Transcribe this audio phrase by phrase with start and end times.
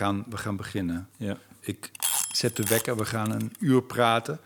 [0.00, 1.08] gaan, we gaan beginnen.
[1.16, 1.36] Ja.
[1.60, 1.90] Ik
[2.32, 4.40] zet de wekker, we gaan een uur praten.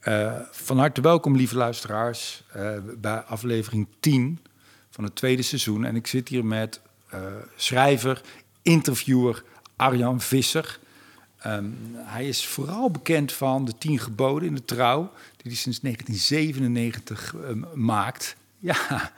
[0.00, 4.38] Eh, van harte welkom, lieve luisteraars, eh, bij aflevering 10
[4.90, 5.84] van het tweede seizoen.
[5.84, 7.20] En ik zit hier met eh,
[7.56, 8.20] schrijver,
[8.62, 9.44] interviewer
[9.76, 10.78] Arjan Visser.
[11.38, 15.80] Ehm, hij is vooral bekend van de tien geboden in de trouw, die hij sinds
[15.80, 18.36] 1997 ehm, maakt.
[18.58, 19.12] Ja,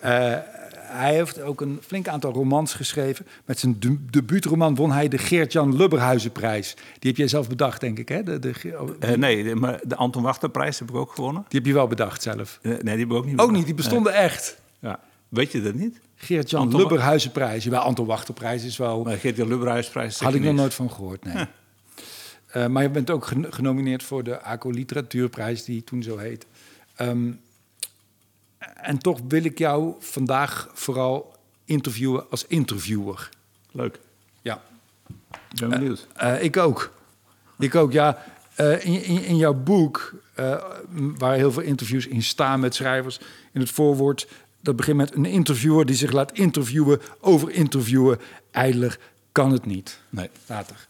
[0.92, 3.26] hij heeft ook een flink aantal romans geschreven.
[3.44, 6.74] Met zijn de debuutroman won hij de Geert-Jan Lubberhuizenprijs.
[6.98, 8.22] Die heb jij zelf bedacht, denk ik, hè?
[8.22, 8.52] De, de,
[9.00, 11.44] Eh, nee, de- maar de Anton Wachterprijs heb ik ook gewonnen.
[11.48, 12.58] die heb je wel bedacht zelf.
[12.62, 13.38] Eh, nee, die heb ik ook niet.
[13.38, 14.60] Ook niet, die bestonden echt.
[14.78, 15.00] Ja.
[15.28, 16.00] Weet je dat niet?
[16.16, 17.64] Geert-Jan Lubberhuizenprijs.
[17.64, 19.02] Jawel, Anton Wachterprijs is wel...
[19.02, 20.20] Maar Geert-Jan Lubberhuisprijs.
[20.20, 21.44] Had ik nog nooit van gehoord, nee.
[22.46, 26.46] Eh, maar je bent ook gen- genomineerd voor de ACO Literatuurprijs, die toen zo heet.
[26.94, 27.30] Ehm,
[28.74, 33.28] en toch wil ik jou vandaag vooral interviewen als interviewer.
[33.70, 33.98] Leuk.
[34.42, 34.62] Ja.
[35.54, 36.06] Ik ben benieuwd.
[36.14, 36.92] Eh, ik ook.
[37.58, 38.24] Ik ook, ja.
[38.54, 43.20] Eh, in, in, in jouw boek, eh, waar heel veel interviews in staan met schrijvers,
[43.52, 44.28] in het voorwoord,
[44.60, 48.18] dat begint met een interviewer die zich laat interviewen over interviewen.
[49.32, 50.00] Kan het niet.
[50.08, 50.30] nee.
[50.46, 50.86] Later.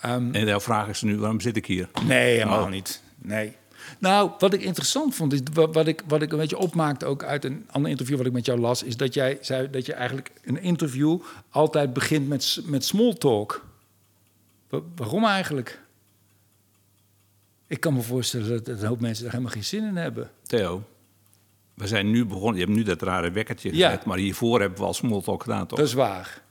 [0.00, 1.88] Ehm, En jouw vraag is nu, waarom zit ik hier?
[2.06, 2.70] nee, helemaal Oh.
[2.70, 3.02] niet.
[3.16, 3.56] Nee.
[3.98, 7.22] Nou, wat ik interessant vond, is wa- wat ik, wat ik een beetje opmaakte ook
[7.24, 9.92] uit een ander interview wat ik met jou las, is dat jij zei dat je
[9.92, 11.18] eigenlijk een interview
[11.50, 13.66] altijd begint met, met small talk.
[14.68, 15.82] Wa- waarom eigenlijk?
[17.66, 20.30] Ik kan me voorstellen dat een hoop mensen daar helemaal geen zin in hebben.
[20.42, 20.82] Theo,
[21.74, 22.54] we zijn nu begonnen.
[22.60, 23.88] Je hebt nu dat rare wekkertje Ja.
[23.90, 25.78] gezet, maar hiervoor hebben we al smalltalk gedaan, toch?
[25.78, 26.42] Dat is waar.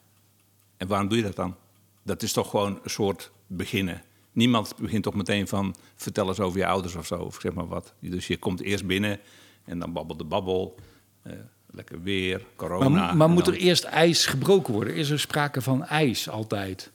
[0.77, 1.55] En waarom doe je dat dan?
[2.03, 4.01] Dat is toch gewoon een soort beginnen.
[4.33, 7.67] Niemand begint toch meteen van vertel eens over je ouders of zo, of zeg maar
[7.67, 7.93] wat.
[7.99, 9.19] Dus je komt eerst binnen
[9.65, 10.75] en dan babbelt de babbel.
[11.21, 11.33] eh,
[11.71, 13.13] lekker weer, corona.
[13.13, 14.95] Maar, moet dan- er eerst ijs gebroken worden?
[14.95, 16.91] Is er sprake van ijs altijd?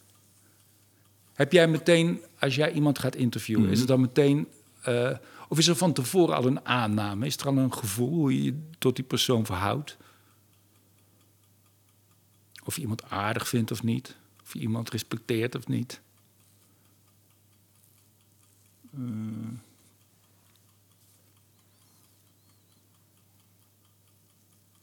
[1.35, 3.73] Heb jij meteen, als jij iemand gaat interviewen, Mhm.
[3.73, 4.49] is het dan meteen...
[4.83, 5.11] eh,
[5.49, 7.27] of is er van tevoren al een aanname?
[7.27, 9.97] Is er al een gevoel hoe je je tot die persoon verhoudt?
[12.65, 14.17] Of je iemand aardig vindt of niet?
[14.43, 16.01] Of je iemand respecteert of niet?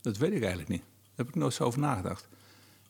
[0.02, 0.82] Dat weet ik eigenlijk niet.
[0.82, 2.28] Daar heb ik nooit zo over nagedacht.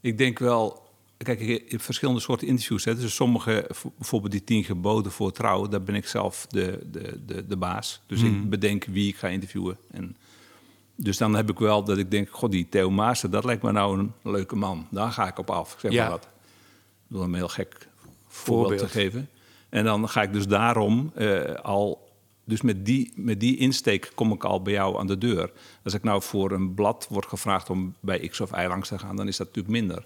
[0.01, 0.83] Ik denk wel...
[1.17, 2.85] Kijk, je hebt verschillende soorten interviews.
[2.85, 2.95] Hè.
[2.95, 5.67] Dus sommige, bijvoorbeeld die tien geboden voor trouw...
[5.67, 8.01] daar ben ik zelf de, de, de, de baas.
[8.07, 9.77] Dus ik bedenk wie ik ga interviewen.
[9.91, 10.15] En
[10.95, 12.29] dus dan heb ik wel dat ik denk...
[12.29, 14.87] God, die Theo Maassen, dat lijkt me nou een leuke man.
[14.91, 16.01] Daar ga ik op af, Ik zeg Ja.
[16.01, 16.23] maar wat.
[16.23, 17.87] Ik wil hem een heel gek
[18.27, 18.79] voorbeeld, Voorbeeld.
[18.79, 19.29] te geven.
[19.75, 22.03] En dan ga ik dus daarom eh, al...
[22.43, 25.51] Dus met die, met die insteek kom ik al bij jou aan de deur.
[25.83, 28.99] Als ik nou voor een blad word gevraagd om bij X of Y langs te
[28.99, 29.15] gaan...
[29.15, 30.05] dan is dat natuurlijk minder.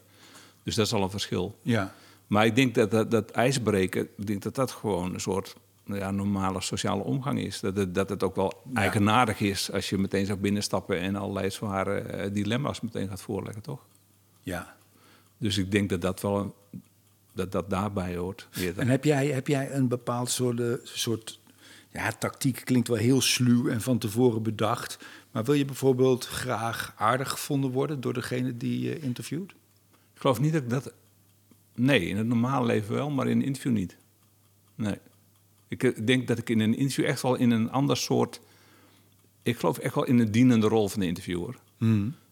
[0.64, 1.58] Dus dat is al een verschil.
[1.62, 1.94] Ja.
[2.28, 6.00] Maar ik denk dat dat, dat ijsbreken, ik denk dat dat gewoon een soort nou
[6.00, 7.60] ja, normale sociale omgang is.
[7.60, 11.50] Dat het, dat het ook wel eigenaardig is als je meteen zou binnenstappen en allerlei
[11.50, 13.80] zware eh, dilemma's meteen gaat voorleggen, toch?
[14.44, 14.78] ja.
[15.38, 16.54] Dus ik denk dat dat wel een-
[17.40, 18.48] dat dat daarbij hoort.
[18.76, 21.40] En heb jij, heb jij een bepaald soort, soort
[21.92, 22.62] ja, tactiek?
[22.64, 24.98] Klinkt wel heel sluw en van tevoren bedacht.
[25.32, 29.52] Maar wil je bijvoorbeeld graag aardig gevonden worden door degene die je interviewt?
[30.14, 30.94] Ik geloof niet dat ik dat.
[31.76, 33.98] Nee, in het normale leven wel, maar in een interview niet.
[34.76, 34.98] Nee.
[35.68, 38.40] Ik eh, denk dat ik in een interview echt wel in een ander soort.
[39.44, 41.56] Ik geloof echt wel in een dienende rol van de interviewer.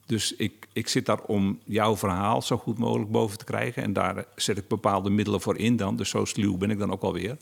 [0.08, 3.84] Dus ik, ik zit daar om jouw verhaal zo goed mogelijk boven te krijgen.
[3.84, 5.96] En daar zet ik bepaalde middelen voor in dan.
[5.96, 7.38] Dus zo sluw ben ik dan ook alweer.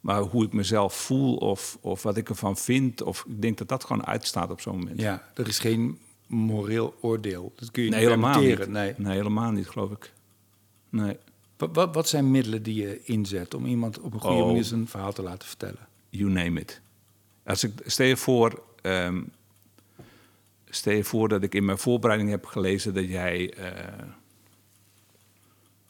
[0.00, 3.02] Maar hoe ik mezelf voel of, of wat ik ervan vind...
[3.02, 5.00] Of, ik denk dat dat gewoon uitstaat op zo'n moment.
[5.00, 7.52] Ja, er is geen moreel oordeel.
[7.56, 8.68] Dat kun je nee, niet helemaal niet.
[8.68, 8.94] Nee.
[8.96, 10.12] nee, helemaal niet, geloof ik.
[10.88, 11.16] Nee.
[11.56, 14.46] Wat, wat, wat zijn middelen die je inzet om iemand op een goede Oh.
[14.46, 15.88] manier zijn verhaal te laten vertellen?
[16.10, 16.80] you name it.
[17.44, 19.22] Als ik, stel, je voor, ehm,
[20.76, 23.68] stel je voor dat ik in mijn voorbereiding heb gelezen dat jij eh,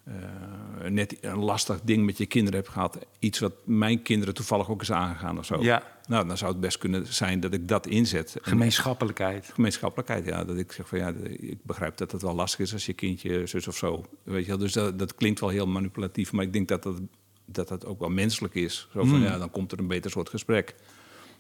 [0.05, 2.99] eh, net een lastig ding met je kinderen hebt gehad.
[3.19, 5.63] Iets wat mijn kinderen toevallig ook is aangegaan of zo.
[5.63, 5.83] Ja.
[6.09, 8.37] Nou, dan zou het best kunnen zijn dat ik dat inzet.
[8.37, 9.51] En- Gemeenschappelijkheid.
[9.53, 10.45] gemeenschappelijkheid, ja.
[10.45, 13.47] Dat ik zeg van ja, ik begrijp dat het wel lastig is als je kindje
[13.47, 14.05] zus of zo.
[14.23, 14.59] Weet je wel.
[14.59, 17.01] Dus dat, dat klinkt wel heel manipulatief, maar ik denk dat dat,
[17.45, 18.89] dat, dat ook wel menselijk is.
[18.93, 20.75] Zo van ja, dan komt er een beter soort gesprek,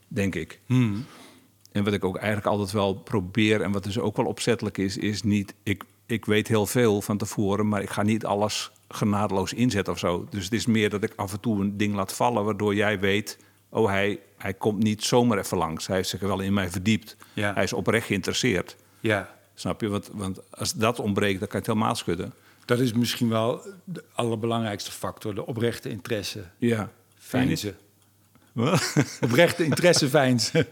[0.08, 0.60] denk ik.
[1.76, 4.96] En wat ik ook eigenlijk altijd wel probeer en wat dus ook wel opzettelijk is,
[4.96, 5.55] is niet.
[5.62, 9.99] Ik, ik weet heel veel van tevoren, maar ik ga niet alles genadeloos inzetten of
[9.99, 10.26] zo.
[10.31, 13.00] Dus het is meer dat ik af en toe een ding laat vallen, waardoor jij
[13.00, 13.38] weet.
[13.69, 15.87] Oh, hij, hij komt niet zomaar even langs.
[15.87, 17.17] Hij heeft zich wel in mij verdiept.
[17.32, 17.55] Ja.
[17.55, 18.76] Hij is oprecht geïnteresseerd.
[19.00, 19.34] Ja.
[19.55, 19.88] Snap je?
[19.88, 22.32] Want, want als dat ontbreekt, dan kan je het helemaal schudden.
[22.64, 26.44] Dat is misschien wel de allerbelangrijkste factor, de oprechte interesse.
[26.58, 26.90] Ja.
[27.19, 27.70] Fijnzen.
[27.70, 27.85] Wat?
[29.20, 30.08] Oprechte interesse.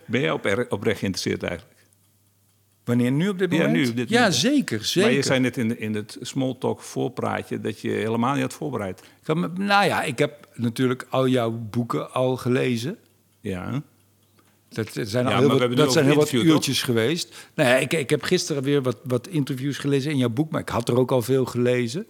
[0.06, 1.72] Ben jij op, oprecht geïnteresseerd eigenlijk?
[2.84, 3.74] Wanneer nu op dit Ja, moment?
[3.76, 4.34] nu op dit ja, moment.
[4.34, 5.08] zeker, zeker.
[5.08, 9.00] Maar je zei net in, het small talk voorpraatje dat je helemaal niet had voorbereid.
[9.00, 12.98] Ik had me- nou ja, ik heb natuurlijk al jouw boeken al gelezen.
[13.40, 13.82] Ja.
[14.68, 16.54] Dat zijn Ja, al heel wat, hebben nu dat zijn over heel wat interview, toch?
[16.56, 17.48] uurtjes geweest.
[17.54, 20.68] Nee, ik, ik heb gisteren weer wat, wat interviews gelezen in jouw boek, maar ik
[20.68, 22.06] had er ook al veel gelezen.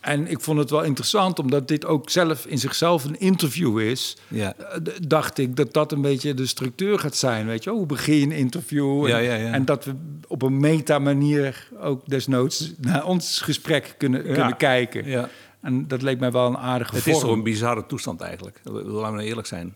[0.00, 4.16] En ik vond het wel interessant, omdat dit ook zelf in zichzelf een interview is.
[4.28, 4.54] Ja.
[4.54, 7.46] eh, dacht ik dat dat een beetje de structuur gaat zijn.
[7.46, 9.04] Weet je, hoe begin je een interview?
[9.04, 9.52] En, Ja, ja, ja.
[9.52, 9.94] en dat we
[10.26, 15.06] op een meta-manier ook desnoods naar ons gesprek kunnen, kunnen kijken.
[15.06, 15.28] Ja.
[15.60, 17.14] En dat leek mij wel een aardige Het vorm.
[17.16, 18.60] is toch een bizarre toestand eigenlijk.
[18.64, 19.74] Laten we nou eerlijk zijn.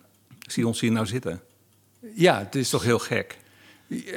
[0.49, 1.41] Zie ons hier nou zitten.
[2.15, 3.39] Ja, het is is toch heel gek.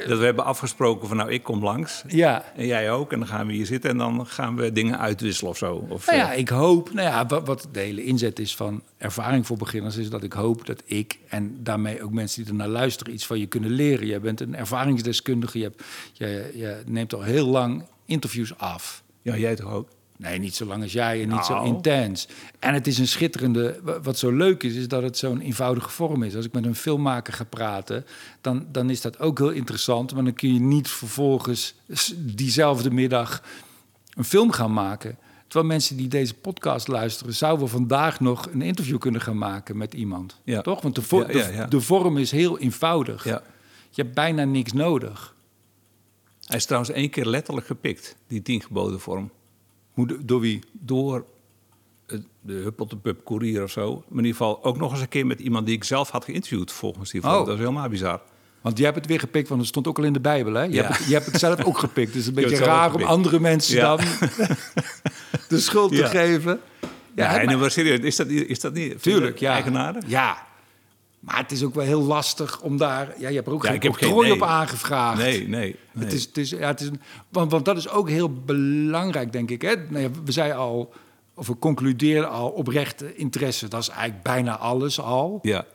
[0.07, 2.03] Dat we hebben afgesproken van nou, ik kom langs.
[2.07, 3.11] Ja, En jij ook.
[3.11, 5.85] En dan gaan we hier zitten en dan gaan we dingen uitwisselen of zo.
[5.89, 8.81] Of, Nou ja, eh, ik hoop, nou ja, wat, wat de hele inzet is van
[8.97, 12.67] ervaring voor beginners, is dat ik hoop dat ik en daarmee ook mensen die ernaar
[12.67, 14.07] luisteren iets van je kunnen leren.
[14.07, 15.83] Je bent een ervaringsdeskundige, je, hebt,
[16.13, 19.03] je, je neemt al heel lang interviews af.
[19.21, 19.89] ja, jij toch ook?
[20.17, 21.67] Nee, niet zo lang als jij en niet zo Nou.
[21.67, 22.27] intens.
[22.59, 23.79] En het is een schitterende.
[23.83, 26.35] wa- Wat zo leuk is, is dat het zo'n eenvoudige vorm is.
[26.35, 28.05] Als ik met een filmmaker ga praten,
[28.41, 30.13] dan, dan is dat ook heel interessant.
[30.13, 31.73] Maar dan kun je niet vervolgens
[32.17, 33.43] diezelfde middag
[34.13, 35.17] een film gaan maken.
[35.47, 39.77] Terwijl mensen die deze podcast luisteren, zouden we vandaag nog een interview kunnen gaan maken
[39.77, 40.39] met iemand.
[40.43, 40.61] Ja.
[40.61, 40.81] Toch?
[40.81, 43.23] Want de, vo- Ja, ja, de- vorm is heel eenvoudig.
[43.23, 45.35] Je hebt bijna niks nodig.
[46.45, 49.31] Hij is trouwens één keer letterlijk gepikt, die tien geboden vorm.
[49.95, 50.59] De- door wie?
[50.71, 51.25] Door
[52.41, 53.93] de Huppel de Pub Courier of zo.
[53.93, 56.25] Maar in ieder geval ook nog eens een keer met iemand die ik zelf had
[56.25, 57.33] geïnterviewd volgens die vorm.
[57.33, 57.45] Oh.
[57.45, 58.21] Dat is helemaal bizar.
[58.61, 60.53] Want jij hebt het weer gepikt, want het stond ook al in de Bijbel.
[60.53, 60.63] Hè?
[60.63, 60.81] Je, Ja.
[60.83, 62.13] hebt, het, je hebt het zelf ook gepikt.
[62.13, 63.95] Dus het is een beetje raar om andere mensen Ja.
[63.95, 64.05] dan
[65.49, 66.07] de schuld te Ja.
[66.07, 66.59] geven.
[67.15, 69.51] Ja, nee, maar serieus, is dat, niet- is dat niet tuurlijk, ja.
[69.53, 70.03] eigenaardig?
[70.07, 70.37] Ja.
[71.25, 73.13] Maar het is ook wel heel lastig om daar...
[73.19, 74.33] Ja, je hebt er ook Ja, geen nee.
[74.33, 75.17] op aangevraagd.
[75.17, 75.75] Nee, nee.
[75.91, 76.03] nee.
[76.05, 76.89] Het is, het is, ja, het is
[77.29, 79.61] want, want dat is ook heel belangrijk, denk ik.
[79.61, 79.75] Hè?
[79.89, 80.93] Nou ja, we zeiden al,
[81.33, 83.67] of we concludeerden al, oprechte interesse.
[83.67, 85.39] Dat is eigenlijk bijna alles al.
[85.41, 85.65] Ja,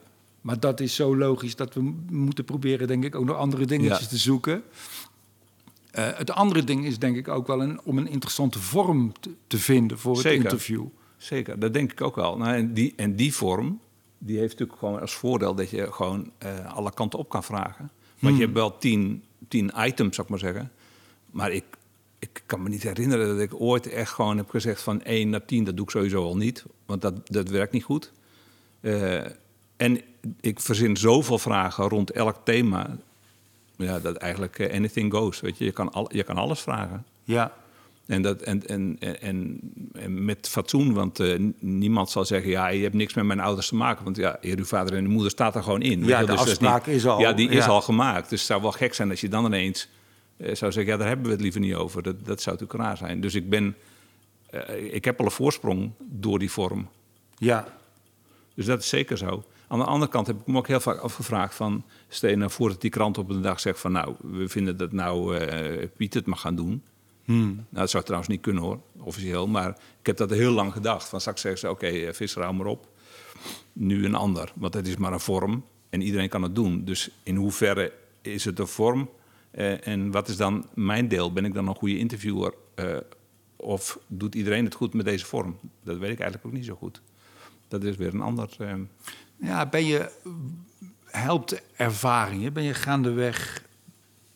[0.40, 4.00] Maar dat is zo logisch dat we moeten proberen, denk ik, ook nog andere dingetjes
[4.00, 4.06] Ja.
[4.06, 4.62] te zoeken.
[5.90, 9.30] Eh, het andere ding is denk ik ook wel een, om een interessante vorm te,
[9.46, 10.84] te vinden voor het interview.
[11.16, 11.58] zeker.
[11.58, 12.36] Dat denk ik ook wel.
[12.36, 13.80] Nou, en, die, en die vorm,
[14.22, 17.90] die heeft natuurlijk gewoon als voordeel dat je gewoon eh, alle kanten op kan vragen.
[18.18, 20.72] Want je hebt wel tien, tien items, zou ik maar zeggen.
[21.30, 21.64] Maar ik,
[22.18, 25.44] ik kan me niet herinneren dat ik ooit echt gewoon heb gezegd van 1 naar
[25.44, 26.64] 10, dat doe ik sowieso al niet.
[26.86, 28.12] Want dat, dat werkt niet goed.
[28.80, 29.24] Eh,
[29.76, 30.00] en
[30.40, 32.96] ik verzin zoveel vragen rond elk thema.
[33.76, 35.40] Ja, dat eigenlijk eh, anything goes.
[35.40, 37.04] Weet je, je kan, al, je kan alles vragen.
[37.24, 37.52] Ja.
[38.10, 39.60] En, dat, en, en, en,
[39.92, 42.50] en- met fatsoen, want eh, niemand zal zeggen...
[42.50, 44.04] ja, je hebt niks met mijn ouders te maken.
[44.04, 46.06] Want ja, uw vader en uw moeder staat er gewoon in.
[46.06, 46.20] wel.
[46.20, 47.70] de Dus afspraak niet- is al- Ja, die is ja.
[47.70, 48.30] al gemaakt.
[48.30, 49.88] Dus het zou wel gek zijn als je dan ineens
[50.36, 50.92] eh, zou zeggen...
[50.92, 52.02] ja, daar hebben we het liever niet over.
[52.02, 53.20] Dat, dat zou natuurlijk raar zijn.
[53.20, 53.76] Dus ik ben...
[54.50, 56.88] eh, ik heb al een voorsprong door die vorm.
[57.38, 57.78] Ja.
[58.54, 59.44] Dus dat is zeker zo.
[59.68, 61.84] Aan de andere kant heb ik me ook heel vaak afgevraagd van...
[62.08, 63.92] stel je nou voor dat die krant op een dag zegt van...
[63.92, 65.38] nou, we vinden dat nou
[65.96, 66.82] Piet het mag gaan doen.
[67.38, 69.46] Nou, dat zou trouwens niet kunnen hoor, officieel.
[69.46, 69.68] Maar
[70.00, 71.08] ik heb dat heel lang gedacht.
[71.08, 72.88] Van straks zeggen ze, oké, eh, visser, hou maar op.
[73.72, 75.64] Nu een ander, want het is maar een vorm.
[75.90, 76.84] En iedereen kan het doen.
[76.84, 79.10] Dus in hoeverre is het een vorm?
[79.50, 81.32] Eh, en wat is dan mijn deel?
[81.32, 82.54] Ben ik dan een goede interviewer?
[82.74, 82.96] Eh,
[83.56, 85.58] of doet iedereen het goed met deze vorm?
[85.82, 87.02] Dat weet ik eigenlijk ook niet zo goed.
[87.68, 88.48] Dat is weer een ander...
[89.36, 90.10] ja, ben je...
[91.04, 93.64] Helpt ervaring, ben je gaandeweg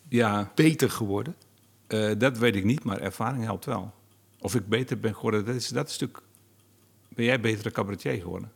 [0.09, 1.35] ja, beter geworden?
[1.87, 3.93] Eh, dat weet ik niet, maar ervaring helpt wel.
[4.39, 6.23] Of ik beter ben geworden, dat is, dat is natuurlijk...
[7.09, 8.51] Ben jij betere cabaretier geworden?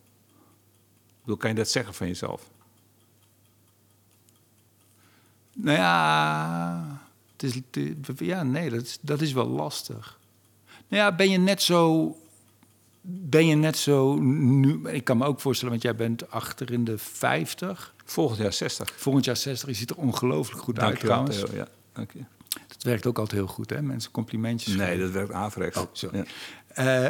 [1.07, 2.49] Ik bedoel, kan je dat zeggen van jezelf?
[5.55, 7.55] Nou ja, het is,
[8.05, 10.19] het ja nee, dat is, dat is wel lastig.
[10.87, 12.15] Nou ja, ben je net zo...
[13.01, 14.89] Ben je net zo nu...
[14.89, 17.93] Ik kan me ook voorstellen, want jij bent achter in de 50.
[18.05, 18.93] Volgend jaar 60.
[18.95, 19.69] Volgend jaar 60.
[19.69, 21.49] Je ziet er ongelooflijk goed Dank uit je wel, trouwens.
[21.49, 21.59] Theo.
[21.59, 22.38] Ja, dank je.
[22.79, 23.81] Dat werkt ook altijd heel goed, hè?
[23.81, 24.99] Mensen complimentjes Nee, geven.
[25.01, 25.77] dat werkt averechts.
[25.77, 26.17] Oh, sorry.
[26.17, 26.25] Ja.
[26.69, 27.05] Eh,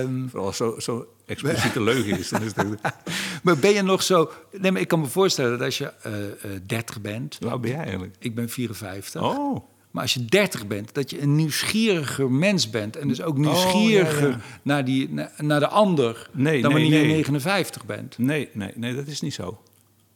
[0.00, 2.28] ehm, Vooral als zo, zo expliciete leugen is.
[2.28, 2.76] Dan is het ook-
[3.42, 4.30] maar ben je nog zo...
[4.58, 7.36] Nee, maar ik kan me voorstellen dat als je eh, eh, 30 bent...
[7.40, 8.14] Hoe oud ben jij eigenlijk?
[8.18, 9.22] Ik ben 54.
[9.22, 12.96] Oh, Maar als je 30 bent, dat je een nieuwsgieriger mens bent.
[12.96, 14.40] En dus ook Oh, nieuwsgieriger ja, ja.
[14.62, 17.14] Naar, die, na- naar de ander Nee, dan nee, wanneer je nee.
[17.14, 18.18] 59 bent.
[18.18, 19.62] nee, nee, nee, dat is niet zo.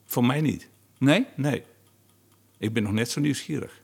[0.07, 0.69] Voor mij niet.
[0.99, 1.27] Nee?
[1.37, 1.63] Nee.
[2.59, 3.83] Ik ben nog net zo nieuwsgierig.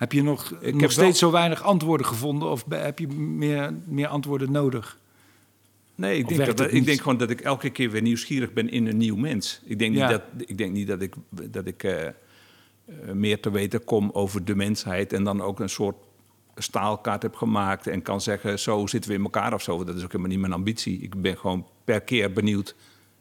[0.00, 2.50] Heb je nog, Ik nog heb steeds wel- zo weinig antwoorden gevonden?
[2.50, 4.98] Of heb je meer, meer antwoorden nodig?
[5.94, 8.86] Nee, ik denk, dat, ik denk gewoon dat ik elke keer weer nieuwsgierig ben in
[8.86, 9.60] een nieuw mens.
[9.64, 12.12] Ik denk niet, dat, ik, denk niet dat ik, dat ik eh, eh,
[13.12, 15.12] meer te weten kom over de mensheid...
[15.12, 15.96] en dan ook een soort
[16.56, 17.86] staalkaart heb gemaakt...
[17.86, 19.84] en kan zeggen, zo zitten we in elkaar of zo.
[19.84, 21.00] Dat is ook helemaal niet mijn ambitie.
[21.00, 22.74] Ik ben gewoon per keer benieuwd,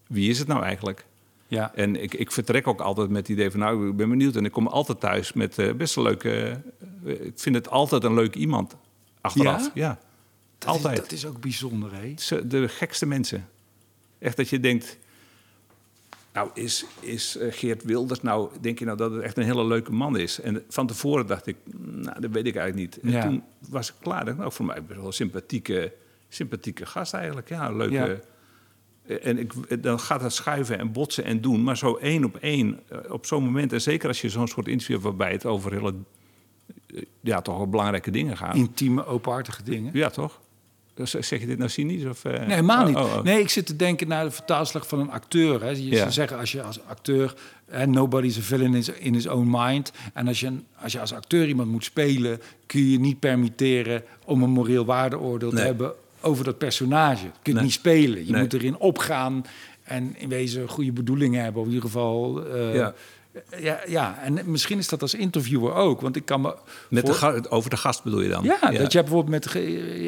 [0.07, 1.05] wie is het nou eigenlijk?
[1.49, 1.75] Ja.
[1.75, 4.35] En ik, ik vertrek ook altijd met het idee van, nou, ik ben benieuwd.
[4.35, 6.61] En ik kom altijd thuis met eh, best een leuke...
[7.05, 8.75] eh, ik vind het altijd een leuk iemand,
[9.21, 9.63] achteraf.
[9.65, 9.71] Ja?
[9.73, 9.99] Ja,
[10.57, 10.95] Dat altijd.
[10.97, 12.13] Is, dat is ook bijzonder, hè?
[12.47, 13.47] De gekste mensen.
[14.19, 14.97] Echt dat je denkt...
[16.33, 18.49] Nou, is, is eh, Geert Wilders nou...
[18.61, 20.39] Denk je nou dat het echt een hele leuke man is?
[20.41, 21.55] En van tevoren dacht ik...
[21.77, 23.03] Nou, dat weet ik eigenlijk niet.
[23.03, 23.21] En Ja.
[23.21, 24.25] toen was ik klaar.
[24.25, 25.93] Dacht, nou, voor mij best wel een sympathieke,
[26.29, 27.49] sympathieke gast eigenlijk.
[27.49, 27.93] Ja, een leuke...
[27.93, 28.15] Ja.
[29.09, 31.63] Eh, En ik, dan gaat het schuiven en botsen en doen.
[31.63, 33.73] Maar zo één op één, eh, op zo'n moment...
[33.73, 35.93] en zeker als je zo'n soort interview hebt waarbij het over hele...
[36.95, 38.55] eh, Ja, toch wel belangrijke dingen gaat.
[38.55, 39.89] Intieme, openhartige dingen.
[39.93, 40.39] Ja, toch?
[40.95, 42.05] Eh, Zeg je dit nou cynisch?
[42.05, 42.31] Of, eh?
[42.39, 42.95] Nee, helemaal Oh, niet.
[42.95, 43.23] oh, oh.
[43.23, 45.61] Nee, ik zit te denken naar de vertaalslag van een acteur.
[45.63, 45.69] Hè.
[45.69, 45.97] Je Ja.
[45.97, 47.33] zou zeggen, als je als acteur...
[47.69, 49.91] Hè, nobody's a villain in his, in his own mind.
[50.13, 50.51] En als je,
[50.81, 52.41] als je als acteur iemand moet spelen...
[52.65, 55.93] kun je niet permitteren om een moreel waardeoordeel te hebben...
[56.21, 57.23] over dat personage.
[57.25, 57.63] Je kunt Nee.
[57.65, 58.25] niet spelen.
[58.25, 58.41] Je Nee.
[58.41, 59.45] moet erin opgaan...
[59.83, 61.61] en in wezen goede bedoelingen hebben.
[61.61, 62.45] Of in ieder geval...
[62.45, 62.93] eh, Ja.
[63.57, 66.01] ja, ja, en misschien is dat als interviewer ook.
[66.01, 66.55] Want ik kan me...
[66.89, 68.43] Met de voor- ga- over de gast bedoel je dan?
[68.43, 69.55] ja, dat je bijvoorbeeld met...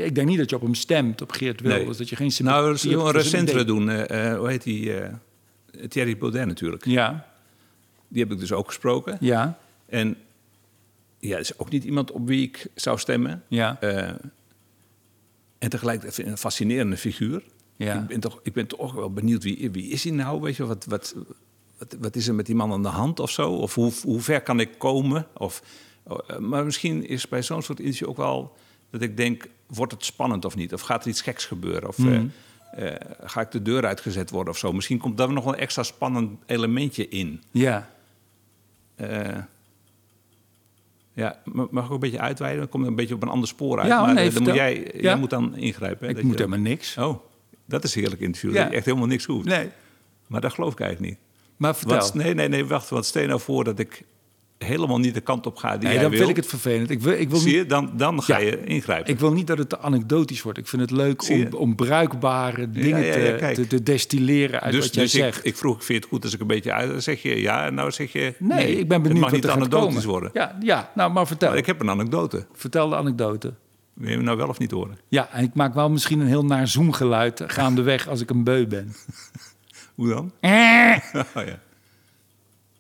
[0.06, 1.88] Ik denk niet dat je op hem stemt, op Geert Wilders.
[1.88, 1.98] Nee.
[1.98, 3.90] Dat je geen Nou, we zullen een recentere doen.
[3.90, 4.92] eh, eh, hoe heet die?
[5.90, 6.86] Thierry Baudet natuurlijk.
[6.86, 7.26] Ja,
[8.08, 9.18] Die heb ik dus ook gesproken.
[9.20, 9.58] ja,
[9.90, 10.16] En
[11.20, 13.44] ja, is ook niet iemand op wie ik zou stemmen.
[13.48, 13.80] ja.
[15.62, 17.44] En tegelijkertijd een fascinerende figuur.
[17.76, 18.02] Ja.
[18.02, 20.42] Ik, ben toch, ik ben toch wel benieuwd, wie, wie is hij nou?
[20.42, 21.16] Weet je, wat, wat,
[21.78, 23.52] wat, wat is er met die man aan de hand of zo?
[23.52, 25.28] Of hoe, hoe ver kan ik komen?
[25.38, 25.64] Of,
[26.04, 28.56] eh, maar misschien is bij zo'n soort interview ook wel
[28.90, 29.48] dat ik denk...
[29.68, 30.74] wordt het spannend of niet?
[30.74, 31.88] Of gaat er iets geks gebeuren?
[31.88, 32.26] Of Mhm.
[32.72, 34.72] eh, eh, ga ik de deur uitgezet worden of zo?
[34.74, 37.42] Misschien komt daar nog een extra spannend elementje in.
[37.52, 37.90] ja.
[41.14, 42.60] Ja, ma- mag ik ook een beetje uitweiden?
[42.62, 43.88] Dan kom je een beetje op een ander spoor uit.
[43.88, 45.02] Ja, maar nee, eh, dan moet jij, Ja.
[45.02, 46.08] jij moet dan ingrijpen.
[46.10, 46.98] hè, Ik moet helemaal niks.
[46.98, 47.16] Oh,
[47.66, 48.54] dat is een heerlijk interview.
[48.54, 48.62] Ja.
[48.62, 49.46] Dat je echt helemaal niks hoeft.
[49.46, 49.70] Nee,
[50.28, 51.20] Maar dat geloof ik eigenlijk niet.
[51.58, 51.98] maar vertel.
[51.98, 52.90] Wat, nee, nee, nee, wacht.
[52.90, 54.04] Wat stel je nou voor dat ik
[54.64, 56.20] helemaal niet de kant op ga die nee, jij dan wil?
[56.20, 56.90] vind ik het vervelend.
[56.90, 57.66] Ik wil, ik wil, Zie je?
[57.66, 58.46] Dan, dan ga Ja.
[58.46, 59.14] je ingrijpen.
[59.14, 60.58] ik wil niet dat het te anekdotisch wordt.
[60.58, 63.56] Ik vind het leuk om, om bruikbare dingen ja, ja, te, kijk.
[63.56, 65.38] te, te destilleren uit dus wat jij dus zegt.
[65.40, 66.90] ik, ik vroeg, vind je het goed als ik een beetje uit...
[66.92, 69.32] Dan zeg je ja, en nou zeg je nee, ik ben Het benieuwd mag wat
[69.32, 70.10] niet gaat anekdotisch komen.
[70.10, 70.30] worden.
[70.34, 71.50] Ja, ja, nou, maar vertel.
[71.50, 72.46] Maar ik heb een anekdote.
[72.54, 73.54] Vertel de anekdote.
[73.94, 74.98] Wil je hem nou wel of niet horen?
[75.08, 78.68] Ja, en ik maak wel misschien een heel naar zoomgeluid gaandeweg als ik een beu
[78.68, 78.94] ben.
[79.96, 80.32] Hoe dan?
[80.40, 80.98] Eh.
[81.36, 81.60] Oh, ja.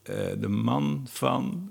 [0.03, 1.70] Eh, de man van...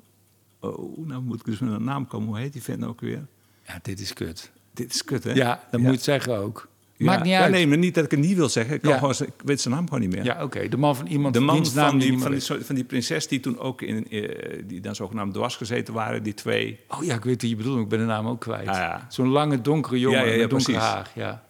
[0.61, 2.29] Oh, nou moet ik dus met een naam komen.
[2.29, 3.27] Hoe heet die vent nou ook weer?
[3.67, 4.51] Ja, dit is kut.
[4.75, 5.33] Dit is kut, hè?
[5.33, 6.69] Ja, dat moet je het zeggen ook.
[6.97, 7.07] Ja.
[7.07, 7.53] Maakt niet Ja, uit.
[7.53, 8.75] nee, maar niet dat ik het niet wil zeggen.
[8.75, 8.99] Ik, kan Ja.
[8.99, 10.25] gewoon, ik weet zijn naam gewoon niet meer.
[10.25, 10.69] Ja, oké.
[10.69, 13.59] De man van iemand De man van die, van, die, van die prinses die toen
[13.59, 16.81] ook in, eh, die dan zogenaamd dwars gezeten waren, die twee.
[16.89, 17.81] Oh ja, ik weet wie je bedoelt.
[17.81, 18.69] Ik ben de naam ook kwijt.
[18.69, 19.07] Ah, ja.
[19.09, 21.11] Zo'n lange, donkere jongen Ja, ja, ja, met donker haar.
[21.15, 21.45] Ja.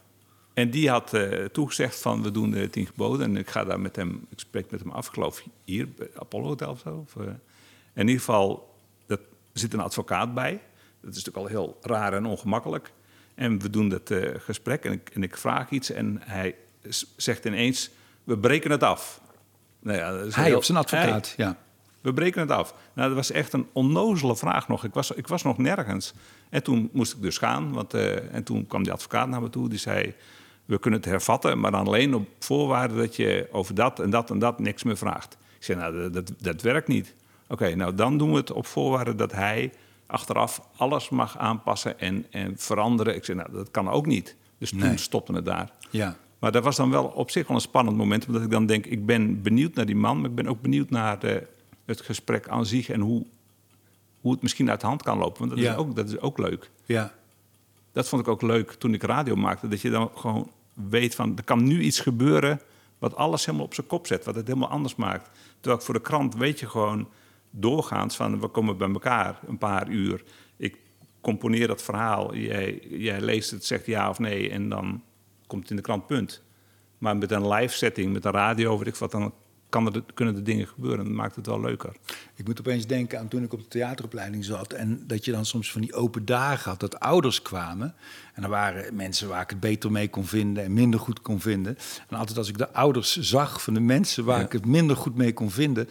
[0.54, 3.26] En die had eh, toegezegd van we doen de tien geboden.
[3.26, 6.46] En ik ga daar met hem, ik spreek met hem af, geloof hier, bij Apollo
[6.46, 7.04] Hotel of zo.
[7.06, 7.32] Of, eh.
[7.94, 8.69] in ieder geval,
[9.60, 10.60] zit een advocaat bij.
[11.00, 12.92] Dat is natuurlijk al heel raar en ongemakkelijk.
[13.34, 16.54] En we doen dat eh, gesprek en ik, en ik vraag iets en hij
[17.16, 17.90] zegt ineens,
[18.24, 19.20] we breken het af.
[19.80, 21.46] Nou ja, dat is Hij heel- op zijn advocaat, Hij.
[21.46, 21.56] ja.
[22.00, 22.74] We breken het af.
[22.92, 24.84] Nou, dat was echt een onnozele vraag nog.
[24.84, 26.12] Ik was, ik was nog nergens.
[26.50, 27.72] En toen moest ik dus gaan.
[27.72, 29.68] Want, eh, en toen kwam die advocaat naar me toe.
[29.68, 30.14] Die zei,
[30.64, 31.60] we kunnen het hervatten...
[31.60, 34.96] maar dan alleen op voorwaarde dat je over dat en dat en dat niks meer
[34.96, 35.36] vraagt.
[35.58, 37.14] Ik zei, nou, dat, dat, dat werkt niet.
[37.50, 39.72] Oké, nou dan doen we het op voorwaarde dat hij
[40.06, 43.14] achteraf alles mag aanpassen en, en veranderen.
[43.14, 44.36] Ik zei, nou, dat kan ook niet.
[44.58, 44.96] Dus toen Nee.
[44.96, 45.70] stopte het daar.
[45.90, 46.16] Ja.
[46.38, 48.26] Maar dat was dan wel op zich wel een spannend moment.
[48.26, 50.20] Omdat ik dan denk, ik ben benieuwd naar die man...
[50.20, 51.46] maar ik ben ook benieuwd naar de,
[51.84, 52.88] het gesprek aan zich...
[52.88, 53.26] en hoe,
[54.20, 55.38] hoe het misschien uit de hand kan lopen.
[55.38, 55.72] Want dat, Ja.
[55.72, 56.70] is ook, dat is ook leuk.
[56.84, 57.12] Ja.
[57.92, 59.68] Dat vond ik ook leuk toen ik radio maakte.
[59.68, 60.50] Dat je dan gewoon
[60.88, 62.60] weet van, er kan nu iets gebeuren...
[62.98, 64.24] wat alles helemaal op zijn kop zet.
[64.24, 65.30] Wat het helemaal anders maakt.
[65.54, 67.08] Terwijl ik voor de krant weet je gewoon
[67.50, 68.40] doorgaans van...
[68.40, 70.22] we komen bij elkaar een paar uur.
[70.56, 70.76] Ik
[71.20, 72.34] componeer dat verhaal.
[72.34, 74.50] Jij, jij leest het, zegt ja of nee...
[74.50, 75.02] en dan
[75.46, 76.42] komt het in de krant, punt.
[76.98, 79.34] Maar met een live setting, met een radio, weet ik wat, dan
[79.68, 81.04] kan er, kunnen er dingen gebeuren.
[81.04, 81.92] Dat maakt het wel leuker.
[82.34, 84.72] Ik moet opeens denken aan toen ik op de theateropleiding zat.
[84.72, 87.94] En dat je dan soms van die open dagen had, dat ouders kwamen.
[88.34, 91.40] En er waren mensen waar ik het beter mee kon vinden en minder goed kon
[91.40, 91.76] vinden.
[92.08, 94.44] En altijd als ik de ouders zag van de mensen waar Ja.
[94.44, 95.88] ik het minder goed mee kon vinden,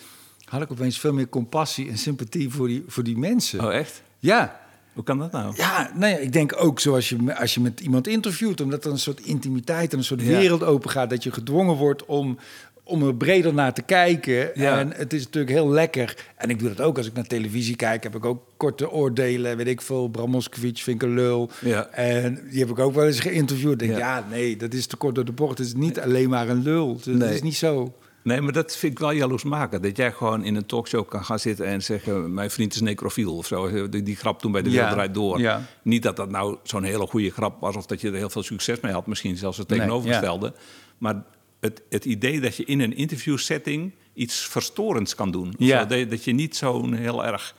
[0.49, 3.65] had ik opeens veel meer compassie en sympathie voor die, voor die mensen.
[3.65, 4.01] Oh, echt?
[4.19, 4.59] Ja,
[4.93, 5.53] Hoe kan dat nou?
[5.57, 8.99] Ja, nee, ik denk ook zoals je, als je met iemand interviewt, omdat er een
[8.99, 10.27] soort intimiteit en een soort Ja.
[10.27, 12.37] wereld open gaat, dat je gedwongen wordt om,
[12.83, 14.51] om er breder naar te kijken.
[14.55, 14.79] Ja.
[14.79, 16.15] En het is natuurlijk heel lekker.
[16.37, 19.57] En ik doe dat ook als ik naar televisie kijk, heb ik ook korte oordelen,
[19.57, 20.07] weet ik veel.
[20.07, 21.49] Bram Moskowitz vind ik een lul.
[21.61, 21.87] Ja.
[21.87, 23.71] En die heb ik ook wel eens geïnterviewd.
[23.71, 24.17] Ik Denk, Ja.
[24.17, 24.25] ja.
[24.29, 25.57] nee, dat is te kort door de bocht.
[25.57, 26.95] Het is niet alleen maar een lul.
[26.95, 27.33] Het Nee.
[27.33, 27.93] is niet zo.
[28.23, 29.81] Nee, maar dat vind ik wel jaloers maken.
[29.81, 32.33] Dat jij gewoon in een talkshow kan gaan zitten en zeggen...
[32.33, 33.89] mijn vriend is necrofiel of zo.
[33.89, 35.39] Die, die grap toen bij De Ja, Wereld Door.
[35.39, 35.61] ja.
[35.81, 37.75] Niet dat dat nou zo'n hele goede grap was...
[37.75, 39.07] of dat je er heel veel succes mee had.
[39.07, 40.53] Misschien zelfs het Nee, tegenovergestelde.
[40.97, 41.23] Maar
[41.59, 43.93] het, het idee dat je in een interviewsetting...
[44.13, 45.47] iets verstorends kan doen.
[45.47, 45.81] Of Ja.
[45.81, 45.87] zo.
[45.87, 47.55] Dat, dat je niet zo'n heel erg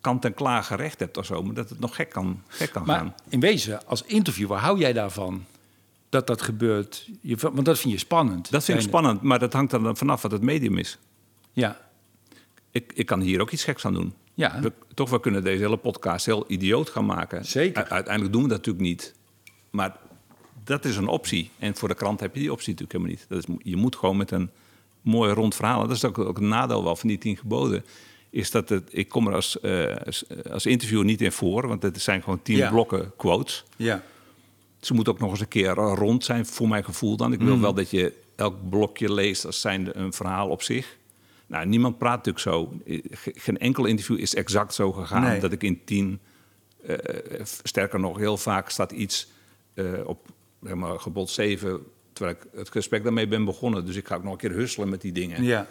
[0.00, 1.42] kant-en-klaar gerecht hebt of zo...
[1.42, 3.04] maar dat het nog gek kan, gek kan gaan.
[3.04, 5.44] Maar in wezen, als interviewer, hou jij daarvan?
[6.08, 7.08] Dat dat gebeurt?
[7.20, 8.50] Je, want dat vind je spannend.
[8.50, 10.98] Dat vind ik spannend, maar dat hangt dan vanaf wat het medium is.
[11.52, 11.80] Ja,
[12.70, 14.14] Ik, ik kan hier ook iets geks aan doen.
[14.34, 14.60] Ja.
[14.60, 17.44] We, toch, we kunnen deze hele podcast heel idioot gaan maken.
[17.44, 17.86] Zeker.
[17.86, 19.14] U- uiteindelijk doen we dat natuurlijk niet.
[19.70, 19.96] Maar
[20.64, 21.50] dat is een optie.
[21.58, 23.26] En voor de krant heb je die optie natuurlijk helemaal niet.
[23.28, 24.50] Dat is, je moet gewoon met een
[25.00, 25.80] mooi rond verhaal.
[25.86, 27.84] Dat is ook, ook een nadeel wel van die tien geboden.
[28.30, 29.62] Is dat het, ik kom er als,
[30.04, 31.68] als, als interviewer niet in voor.
[31.68, 32.70] Want het zijn gewoon tien Ja.
[32.70, 33.64] blokken quotes.
[33.76, 34.02] ja.
[34.80, 37.32] Ze moet ook nog eens een keer rond zijn, voor mijn gevoel dan.
[37.32, 37.60] Ik wil Mm.
[37.60, 40.96] wel dat je elk blokje leest als zijnde een verhaal op zich.
[41.46, 42.72] Nou, niemand praat natuurlijk zo.
[43.10, 45.40] Ge- Geen enkel interview is exact zo gegaan Nee.
[45.40, 46.20] dat ik in tien...
[46.86, 46.96] eh,
[47.62, 49.28] sterker nog, heel vaak staat iets
[49.74, 50.26] eh, op
[50.62, 51.80] zeg maar, gebod 7...
[52.12, 53.86] terwijl ik het gesprek daarmee ben begonnen.
[53.86, 55.42] Dus ik ga ook nog een keer husselen met die dingen.
[55.42, 55.66] ja.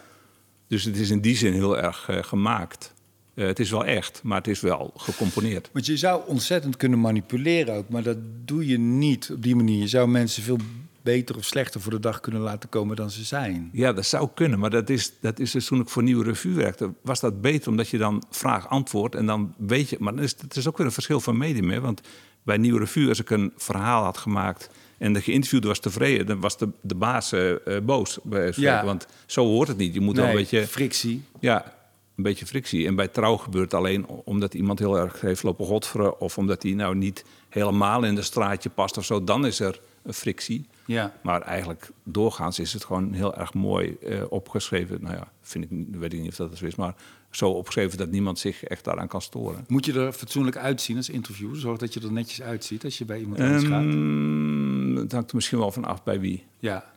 [0.68, 2.94] Dus het is in die zin heel erg eh, gemaakt.
[3.38, 5.70] Eh, het is wel echt, maar het is wel gecomponeerd.
[5.74, 9.80] Want je zou ontzettend kunnen manipuleren ook, maar dat doe je niet op die manier.
[9.80, 10.58] Je zou mensen veel
[11.02, 13.70] beter of slechter voor de dag kunnen laten komen dan ze zijn.
[13.74, 16.54] Ja, dat zou kunnen, maar dat is, dat is dus toen ik voor Nieuwe Revue
[16.54, 19.98] werkte, was dat beter omdat je dan vraag-antwoord en dan weet je.
[20.00, 21.80] Maar dan is, het is ook weer een verschil van medium, hè?
[21.80, 22.02] want
[22.44, 26.40] bij Nieuwe Revue, als ik een verhaal had gemaakt en de geïnterviewde was tevreden, dan
[26.40, 28.20] was de, de baas eh, eh, boos.
[28.24, 28.86] Bij Ja.
[28.86, 29.94] Want zo hoort het niet.
[29.94, 31.24] Je moet wel een beetje, frictie.
[31.40, 31.77] ja,
[32.18, 32.88] een beetje frictie.
[32.88, 36.64] En bij trouw gebeurt het alleen omdat iemand heel erg heeft lopen godveren of omdat
[36.64, 39.24] hij nou niet helemaal in de straatje past of zo.
[39.24, 40.68] Dan is er een frictie.
[40.86, 41.14] Ja.
[41.22, 45.02] Maar eigenlijk doorgaans is het gewoon heel erg mooi eh, opgeschreven.
[45.02, 46.96] Nou ja, vind ik, weet ik niet of dat zo is, maar
[47.32, 49.66] zo opgeschreven dat niemand zich echt daaraan kan storen.
[49.68, 51.58] Moet je er fatsoenlijk uitzien als interviewer?
[51.58, 53.84] Zorg dat je er netjes uitziet als je bij iemand anders gaat.
[53.84, 56.44] Ehm, het hangt er misschien wel van af bij wie.
[56.60, 56.96] Ja.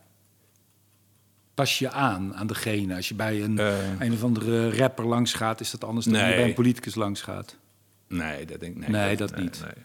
[1.61, 2.94] Pas je aan aan degene.
[2.94, 4.01] Als je bij een, Eh.
[4.01, 6.29] een of andere rapper langs gaat, is dat anders dan Nee.
[6.31, 7.57] je bij een politicus langs gaat.
[8.09, 9.61] Nee, dat denk ik Nee, dat niet.
[9.64, 9.85] nee.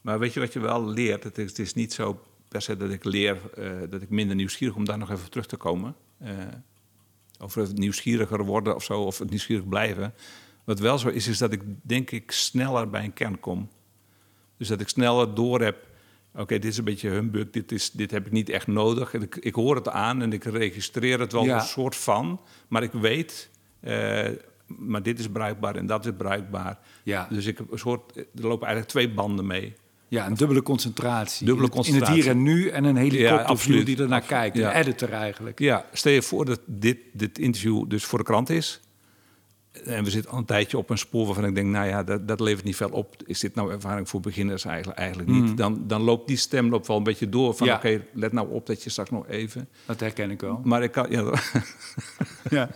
[0.00, 1.24] Maar weet je wat je wel leert?
[1.24, 4.36] Het is, het is niet zo per se dat ik leer eh, dat ik minder
[4.36, 5.94] nieuwsgierig om daar nog even op terug te komen.
[6.18, 6.30] Eh,
[7.38, 10.14] over het nieuwsgieriger worden of zo, of het nieuwsgierig blijven.
[10.64, 13.68] Wat wel zo is, is dat ik denk ik sneller bij een kern kom.
[14.56, 15.86] Dus dat ik sneller door heb.
[16.34, 19.14] Oké, dit is een beetje humbug, dit, is, dit heb ik niet echt nodig.
[19.14, 21.54] Ik, ik hoor het aan en ik registreer het wel Ja.
[21.54, 22.40] een soort van.
[22.68, 24.26] Maar ik weet, eh,
[24.66, 26.78] maar dit is bruikbaar en dat is bruikbaar.
[27.02, 27.26] Ja.
[27.30, 29.74] Dus ik heb een soort, er lopen eigenlijk twee banden mee.
[30.08, 31.46] Ja, een dubbele concentratie.
[31.46, 32.22] Dubbele In het- In het concentratie.
[32.22, 33.86] hier en nu en een Ja, helikopterview absoluut.
[33.86, 34.56] die ernaar kijkt.
[34.56, 34.70] Ja.
[34.74, 35.58] Een editor eigenlijk.
[35.58, 38.80] Ja, stel je voor dat dit, dit interview dus voor de krant is.
[39.84, 42.28] En we zitten al een tijdje op een spoor waarvan ik denk, nou ja, dat,
[42.28, 43.16] dat levert niet veel op.
[43.26, 45.56] Is dit nou ervaring voor beginners eigenlijk, eigenlijk niet?
[45.56, 47.66] Dan, dan loopt die stem loopt wel een beetje door van.
[47.66, 47.76] Ja.
[47.76, 49.68] oké, let nou op dat je straks nog even...
[49.86, 50.60] Dat herken ik wel.
[50.64, 51.22] Maar ik kan, ja,
[52.50, 52.70] Ja.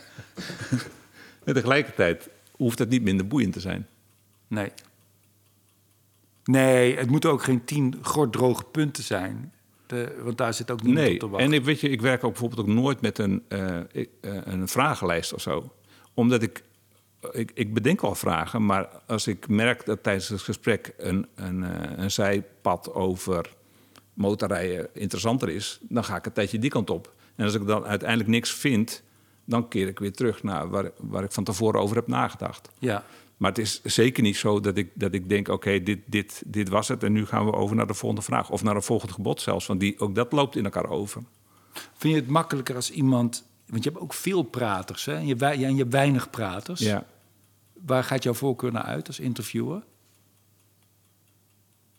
[1.45, 3.87] en tegelijkertijd hoeft het niet minder boeiend te zijn.
[4.49, 4.73] Nee.
[6.45, 9.53] Nee, het moeten ook geen tien gorddroge punten zijn.
[9.87, 11.49] De, want daar zit ook niemand op te wachten.
[11.49, 14.69] en ik, weet je, ik werk ook bijvoorbeeld ook nooit met een, eh, eh, een
[14.69, 15.73] vragenlijst of zo.
[16.15, 16.63] Omdat ik,
[17.31, 21.65] ik, ik bedenk wel vragen, maar als ik merk dat tijdens het gesprek een, een,
[21.65, 23.51] eh, een zijpad over
[24.15, 27.15] motorrijden interessanter is, dan ga ik een tijdje die kant op.
[27.35, 29.03] En als ik dan uiteindelijk niks vind,
[29.45, 32.69] dan keer ik weer terug naar waar, waar ik van tevoren over heb nagedacht.
[32.79, 33.05] Ja.
[33.37, 36.69] Maar het is zeker niet zo dat ik, dat ik denk: oké, dit, dit, dit
[36.69, 37.03] was het.
[37.03, 38.51] En nu gaan we over naar de volgende vraag.
[38.51, 39.67] Of naar een volgend gebod zelfs.
[39.67, 41.23] Want die, ook dat loopt in elkaar over.
[41.73, 43.51] Vind je het makkelijker als iemand...
[43.73, 45.15] Want je hebt ook veel praters, hè?
[45.15, 46.81] En je, en je hebt weinig praters.
[46.81, 47.05] Ja.
[47.73, 49.83] Waar gaat jouw voorkeur naar uit als interviewer?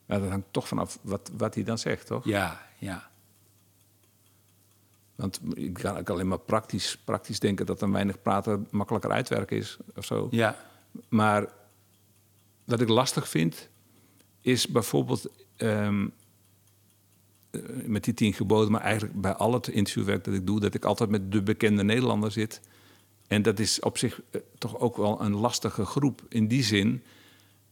[0.06, 2.24] Maar dat hangt toch vanaf wat, wat hij dan zegt, toch?
[2.24, 3.10] Ja, ja.
[5.14, 9.56] Want ik kan ook alleen maar praktisch, praktisch denken dat een weinig praten makkelijker uitwerken
[9.56, 10.28] is of zo.
[10.30, 10.56] Ja,
[11.08, 11.48] Maar
[12.64, 13.68] wat ik lastig vind,
[14.40, 16.10] is bijvoorbeeld ehm, eh,
[17.86, 20.84] met die tien geboden, maar eigenlijk bij al het interviewwerk dat ik doe, dat ik
[20.84, 22.60] altijd met de bekende Nederlander zit.
[23.26, 26.22] En dat is op zich eh, toch ook wel een lastige groep.
[26.28, 27.02] In die zin,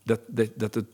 [0.03, 0.87] dat, dat, dat het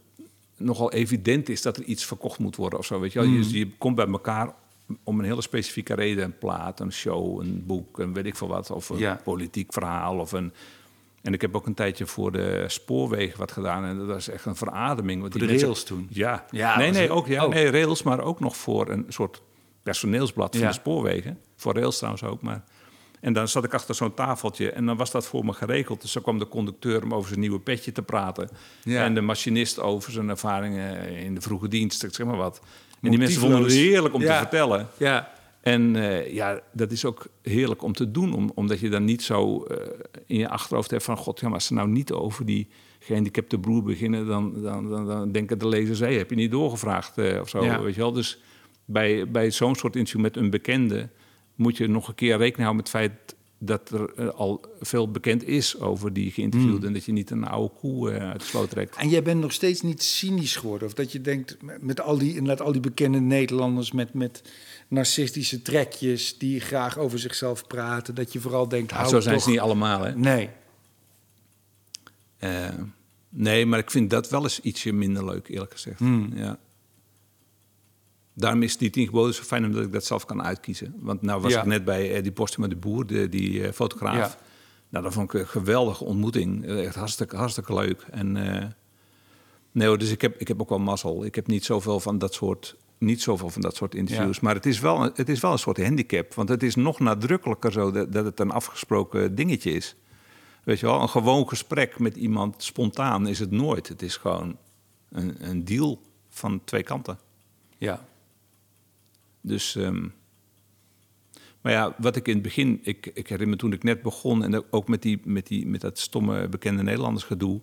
[0.56, 3.00] nogal evident is dat er iets verkocht moet worden of zo.
[3.00, 3.28] Weet je, wel?
[3.28, 3.42] Mm.
[3.42, 4.54] je, je komt bij elkaar
[5.02, 6.24] om een hele specifieke reden.
[6.24, 8.70] Een plaat, een show, een boek, een weet ik veel wat.
[8.70, 9.20] Of een Ja.
[9.24, 10.18] politiek verhaal.
[10.18, 10.52] Of een...
[11.28, 13.84] En ik heb ook een tijdje voor de spoorwegen wat gedaan.
[13.84, 15.20] En dat was echt een verademing.
[15.20, 16.06] Want Voor die de mensen- rails toen?
[16.10, 16.44] Ja.
[16.50, 17.52] Ja, nee, nee, ook, ja, oh.
[17.52, 19.42] nee, rails, maar ook nog voor een soort
[19.82, 20.68] personeelsblad van Ja.
[20.68, 21.38] de spoorwegen.
[21.56, 22.64] Voor rails trouwens ook, maar...
[23.20, 26.00] En dan zat ik achter zo'n tafeltje en dan was dat voor me geregeld.
[26.00, 28.48] Dus dan kwam de conducteur om over zijn nieuwe petje te praten.
[28.82, 29.04] Ja.
[29.04, 32.60] En de machinist over zijn ervaringen in de vroege dienst, zeg maar wat.
[33.02, 34.88] En die mensen vonden het heerlijk om te vertellen.
[34.96, 39.04] Ja, En eh, ja, dat is ook heerlijk om te doen, om, omdat je dan
[39.04, 39.76] niet zo eh,
[40.26, 41.16] in je achterhoofd hebt van...
[41.16, 42.68] God, ja, maar als ze nou niet over die
[42.98, 44.26] gehandicapte broer beginnen...
[44.26, 47.64] dan, dan, dan, dan denken de lezers, hé, heb je niet doorgevraagd eh, of zo,
[47.64, 47.82] Ja.
[47.82, 48.12] weet je wel.
[48.12, 48.42] Dus
[48.84, 51.08] bij, bij zo'n soort interview met een bekende...
[51.54, 55.10] moet je nog een keer rekening houden met het feit dat er eh, al veel
[55.10, 56.86] bekend is over die geïnterviewde...
[56.86, 58.96] en dat je niet een oude koe eh, uit de sloot trekt.
[58.96, 60.88] En jij bent nog steeds niet cynisch geworden.
[60.88, 64.42] Of dat je denkt, met- met al die, inderdaad, al die bekende Nederlanders met, met
[64.88, 69.44] narcistische trekjes die graag over zichzelf praten, dat je vooral denkt, Ja, zo zijn toch...
[69.44, 70.14] ze niet allemaal, hè?
[70.16, 70.48] Nee.
[72.38, 72.68] Eh,
[73.28, 75.98] nee, maar ik vind dat wel eens ietsje minder leuk, eerlijk gezegd.
[75.98, 76.30] Hmm.
[76.34, 76.58] Ja.
[78.38, 80.94] Daarom is die tien geboden zo fijn omdat ik dat zelf kan uitkiezen.
[80.98, 81.60] Want nou was Ja.
[81.60, 84.16] ik net bij Eddie Postuma de Boer, de, die eh, fotograaf.
[84.16, 84.38] Ja.
[84.88, 86.64] Nou, dat vond ik een geweldige ontmoeting.
[86.66, 88.06] Eh, Echt hartstikke, hartstikke leuk.
[88.10, 88.66] En, eh,
[89.72, 91.24] nee, hoor, dus ik heb, ik heb ook wel mazzel.
[91.24, 94.36] Ik heb niet zoveel van dat soort, niet zoveel van dat soort interviews.
[94.36, 94.42] Ja.
[94.42, 96.34] Maar het is, wel, een- het is wel een soort handicap.
[96.34, 99.96] Want het is nog nadrukkelijker zo dat, dat het een afgesproken dingetje is.
[100.64, 103.88] Weet je wel, een gewoon gesprek met iemand spontaan is het nooit.
[103.88, 104.56] Het is gewoon
[105.10, 107.18] een, een deal van twee kanten.
[107.78, 108.06] Ja.
[109.40, 110.06] Dus, ehm,
[111.60, 114.44] maar ja, wat ik in het begin, ik, ik herinner me toen ik net begon
[114.44, 117.60] en ook met, die, met, die, met dat stomme bekende Nederlanders gedoe,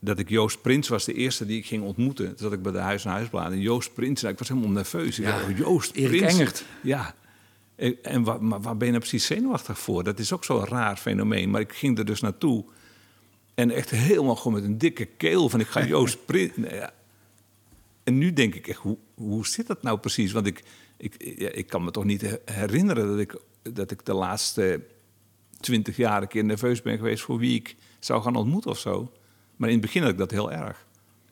[0.00, 2.26] dat ik Joost Prins was de eerste die ik ging ontmoeten.
[2.26, 3.52] Toen zat ik bij de Huis en Huisbladen.
[3.52, 5.18] En Joost Prins, nou, ik was helemaal nerveus.
[5.18, 6.38] Ik Ja, dacht, oh, Joost Erik Prins.
[6.38, 6.64] Engert.
[6.82, 7.14] Ja.
[7.76, 10.04] En, en waar, maar waar ben je nou precies zenuwachtig voor?
[10.04, 11.50] Dat is ook zo'n raar fenomeen.
[11.50, 12.64] Maar ik ging er dus naartoe.
[13.54, 16.52] En echt helemaal gewoon met een dikke keel van ik ga Joost Prins...
[16.56, 16.92] Nou ja.
[18.04, 20.32] En nu denk ik echt, hoe, hoe zit dat nou precies?
[20.32, 20.64] Want ik,
[20.98, 21.14] ik,
[21.54, 23.36] ik kan me toch niet her- herinneren dat ik,
[23.74, 24.80] dat ik de laatste
[25.60, 27.22] twintig jaar een keer nerveus ben geweest...
[27.22, 29.12] voor wie ik zou gaan ontmoeten of zo.
[29.56, 30.86] Maar in het begin had ik dat heel erg.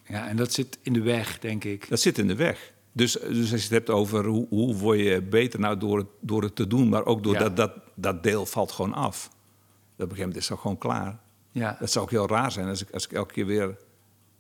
[0.09, 1.89] ja, en dat zit in de weg, denk ik.
[1.89, 2.73] Dat zit in de weg.
[2.93, 6.07] Dus, dus als je het hebt over hoe, hoe word je beter nou door het,
[6.21, 6.89] door het te doen...
[6.89, 7.39] maar ook door Ja.
[7.39, 9.27] dat, dat, dat deel valt gewoon af.
[9.27, 11.19] Op een gegeven moment is dat gewoon klaar.
[11.51, 11.77] Ja.
[11.81, 13.77] Dat zou ook heel raar zijn als ik, als ik elke keer weer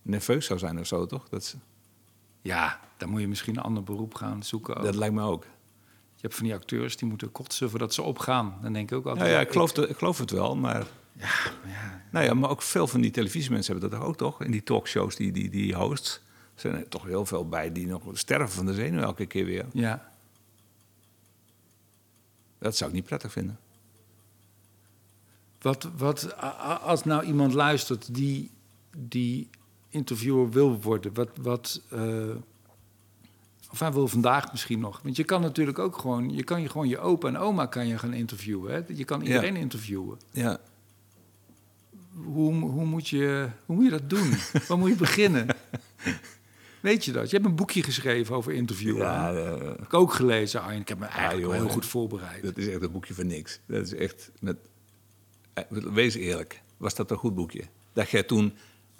[0.02, 1.28] nerveus zou zijn of zo, toch?
[1.28, 1.54] Dat, is-
[2.46, 4.76] ja, dan moet je misschien een ander beroep gaan zoeken.
[4.76, 4.84] ook.
[4.84, 5.44] dat lijkt me ook.
[6.14, 8.58] Je hebt van die acteurs die moeten kotsen voordat ze opgaan.
[8.62, 9.34] Dan denk ik ook Nou altijd...
[9.34, 10.86] ja, ik geloof, ik geloof het wel, maar...
[11.12, 11.28] Ja,
[11.62, 14.42] maar ja, Nou ja, maar ook veel van die televisiemensen hebben dat ook toch?
[14.42, 16.20] In die talkshows, die, die, die hosts...
[16.54, 19.66] zijn er toch heel veel bij die nog sterven van de zenuw elke keer weer.
[19.72, 20.14] ja.
[22.58, 23.58] Dat zou ik niet prettig vinden.
[25.60, 26.40] Wat, wat,
[26.82, 28.50] als nou iemand luistert die,
[28.96, 29.50] die
[29.88, 32.36] interviewer wil worden, wat, wat eh,
[33.70, 35.00] of hij wil vandaag misschien nog.
[35.02, 37.86] Want je kan natuurlijk ook gewoon, je kan je gewoon je opa en oma kan
[37.86, 38.72] je gaan interviewen.
[38.72, 38.80] Hè?
[38.94, 40.18] Je kan iedereen interviewen.
[40.32, 40.60] Ja,
[42.12, 44.30] Hoe, hoe, moet je, hoe moet je dat doen?
[44.68, 45.46] Waar moet je beginnen?
[46.80, 47.30] Weet je dat?
[47.30, 49.02] Je hebt een boekje geschreven over interviewen.
[49.02, 50.80] ja eh, heb ik ook gelezen, Arjen.
[50.80, 52.42] Ik heb me eigenlijk joh, heel goed voorbereid.
[52.42, 53.60] dat is echt een boekje van niks.
[53.66, 54.30] Dat is echt...
[54.40, 54.56] Met,
[55.52, 57.62] eh, wees eerlijk, was dat een goed boekje?
[57.92, 58.54] Dacht jij toen...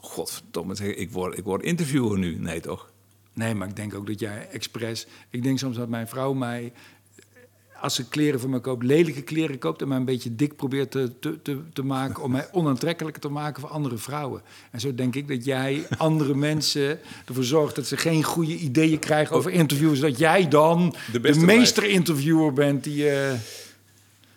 [0.06, 2.38] Godverdomme, ik word, ik word interviewer nu.
[2.38, 2.90] Nee, toch?
[3.32, 5.06] Nee, maar ik denk ook dat jij expres...
[5.30, 6.72] Ik denk soms dat mijn vrouw mij...
[7.80, 9.82] Als ze kleren voor me koopt, lelijke kleren koopt...
[9.82, 12.22] en mij een beetje dik probeert te, te, te, te maken...
[12.22, 14.42] om mij onaantrekkelijker te maken voor andere vrouwen.
[14.70, 17.74] En zo denk ik dat jij andere mensen ervoor zorgt...
[17.76, 20.00] dat ze geen goede ideeën krijgen over interviews...
[20.00, 23.10] dat jij dan De de, meester-interviewer bent die...
[23.10, 23.38] eh,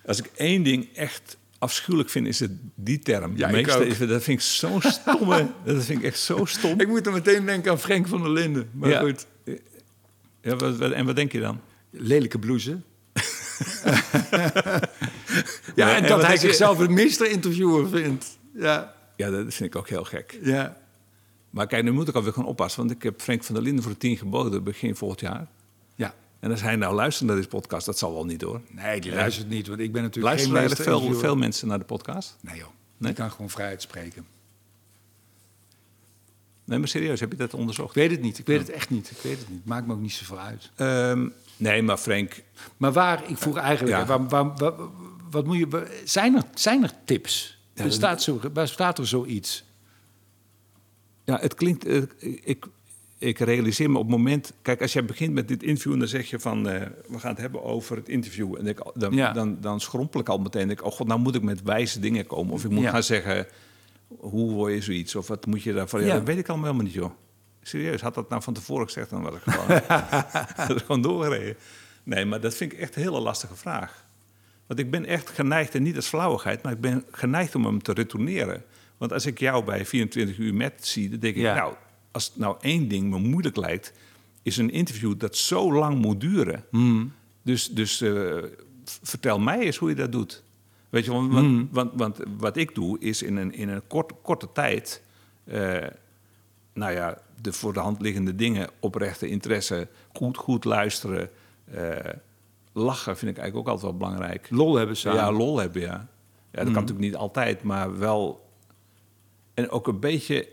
[0.05, 3.37] Als ik één ding echt afschuwelijk vind, is het die term.
[3.37, 5.47] Ja, is- dat vind ik zo stomme.
[5.65, 6.79] dat vind ik echt zo stom.
[6.81, 8.69] Ik moet er meteen denken aan Frank van der Linden.
[8.73, 8.99] Maar Ja.
[8.99, 9.25] goed,
[10.41, 11.59] Ja, wat, wat- en wat denk je dan?
[11.91, 12.71] lelijke blouse.
[15.75, 18.37] ja, en en dat hij denk je- zichzelf een meester-interviewer vindt.
[18.55, 20.39] Ja, Ja, dat vind ik ook heel gek.
[20.43, 20.77] ja.
[21.49, 22.79] Maar kijk, nu moet ik alweer gaan oppassen.
[22.79, 25.47] Want ik heb Frank van der Linden voor de tien geboden begin volgend jaar.
[26.39, 28.61] En als hij nou luistert naar deze podcast, dat zal wel niet hoor.
[28.69, 31.79] Nee, die luistert niet, want ik ben natuurlijk Luisteren geen er veel, veel mensen naar
[31.79, 32.35] de podcast?
[32.41, 33.09] Nee joh, Nee?
[33.11, 34.25] ik kan gewoon vrijheid spreken.
[36.65, 37.89] Nee, maar serieus, heb je dat onderzocht?
[37.89, 39.11] Ik weet het niet, ik weet het echt niet.
[39.11, 40.69] Ik weet het niet, maakt me ook niet zoveel uit.
[40.75, 42.41] Ehm, nee, maar Frank,
[42.77, 44.05] Maar waar, ik vroeg eigenlijk, Ja.
[44.05, 44.87] waar, waar, waar-
[45.29, 47.57] wat moet je, zijn, er, zijn er tips?
[47.73, 49.63] Ja, bestaat, zo, bestaat er zoiets?
[51.23, 51.85] Ja, het klinkt.
[51.85, 52.01] eh,
[52.43, 52.65] ik,
[53.19, 54.53] ik realiseer me op het moment.
[54.61, 56.69] Kijk, als jij begint met dit interview en dan zeg je van.
[56.69, 58.55] eh, we gaan het hebben over het interview.
[58.57, 59.31] En ik, dan, Ja.
[59.33, 60.67] dan, dan schrompel ik al meteen.
[60.67, 62.53] Denk ik, oh god, nou moet ik met wijze dingen komen.
[62.53, 62.89] Of ik moet Ja.
[62.89, 63.47] gaan zeggen.
[64.07, 65.15] Hoe word je zoiets?
[65.15, 65.99] Of wat moet je daarvan?
[66.01, 66.13] Ja, Ja.
[66.13, 67.11] dat weet ik allemaal helemaal niet, joh.
[67.61, 69.77] Serieus, had dat nou van tevoren gezegd, dan was ik gewoon,
[70.77, 71.55] ik gewoon doorgereden.
[72.03, 74.05] Nee, maar dat vind ik echt een hele lastige vraag.
[74.67, 77.81] Want ik ben echt geneigd, en niet als flauwigheid, maar ik ben geneigd om hem
[77.81, 78.63] te retourneren.
[78.97, 81.73] Want als ik jou bij 24 uur met zie, dan denk ik, nou,
[82.11, 83.93] als nou één ding me moeilijk lijkt,
[84.41, 86.65] is een interview dat zo lang moet duren.
[87.41, 88.37] Dus, dus eh,
[88.83, 90.43] vertel mij eens hoe je dat doet.
[90.89, 94.13] Weet je, want, want, want, want wat ik doe is in een, in een kort,
[94.21, 95.03] korte tijd,
[95.43, 95.87] eh,
[96.73, 101.29] nou ja, de voor de hand liggende dingen, oprechte interesse, goed, goed luisteren,
[101.71, 102.13] eh,
[102.73, 104.49] lachen vind ik eigenlijk ook altijd wel belangrijk.
[104.49, 105.19] Lol hebben samen.
[105.19, 106.07] Ja, lol hebben, ja.
[106.51, 108.49] Ja, dat kan natuurlijk niet altijd, maar wel.
[109.53, 110.47] En ook een beetje.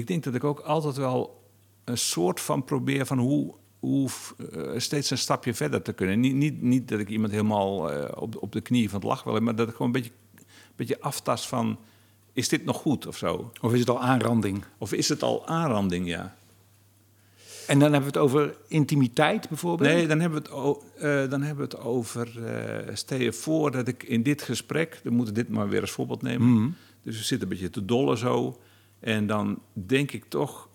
[0.00, 1.44] Ik denk dat ik ook altijd wel
[1.84, 4.08] een soort van probeer van hoe, hoe
[4.52, 6.20] eh, steeds een stapje verder te kunnen.
[6.20, 9.24] Niet, niet, niet dat ik iemand helemaal eh, op, op de knieën van het lachen
[9.24, 11.78] wil, hebben, maar dat ik gewoon een beetje, een beetje aftast van.
[12.32, 13.52] Is dit nog goed of zo?
[13.60, 14.64] Of is het al aanranding?
[14.78, 16.36] Of is het al aanranding, ja?
[17.66, 19.90] En dan hebben we het over intimiteit bijvoorbeeld?
[19.90, 22.44] Nee, dan hebben we het, o- eh, dan hebben we het over.
[22.46, 25.00] eh stel je voor dat ik in dit gesprek.
[25.04, 26.52] Dan moeten we dit maar weer als voorbeeld nemen.
[26.52, 26.70] Mhm.
[27.02, 28.58] Dus we zitten een beetje te dollen zo.
[29.00, 30.68] En dan denk ik toch.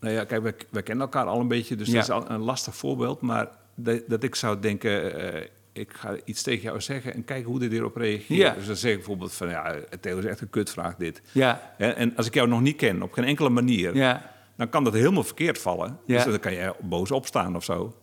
[0.00, 1.76] Nou ja, kijk, wij, wij kennen elkaar al een beetje.
[1.76, 1.92] Dus Ja.
[1.94, 3.20] dat is al een lastig voorbeeld.
[3.20, 5.14] Maar dat, dat ik zou denken.
[5.34, 8.38] eh, ik ga iets tegen jou zeggen en kijken hoe dit erop reageert.
[8.40, 8.54] Ja.
[8.54, 11.22] Dus dan zeg ik bijvoorbeeld van ja, Theo is echt een kutvraag dit.
[11.32, 14.68] Ja, Hè, En als ik jou nog niet ken, op geen enkele manier, ja, dan
[14.68, 15.98] kan dat helemaal verkeerd vallen.
[16.06, 16.16] Ja.
[16.16, 17.96] Dus dan kan je boos opstaan of zo.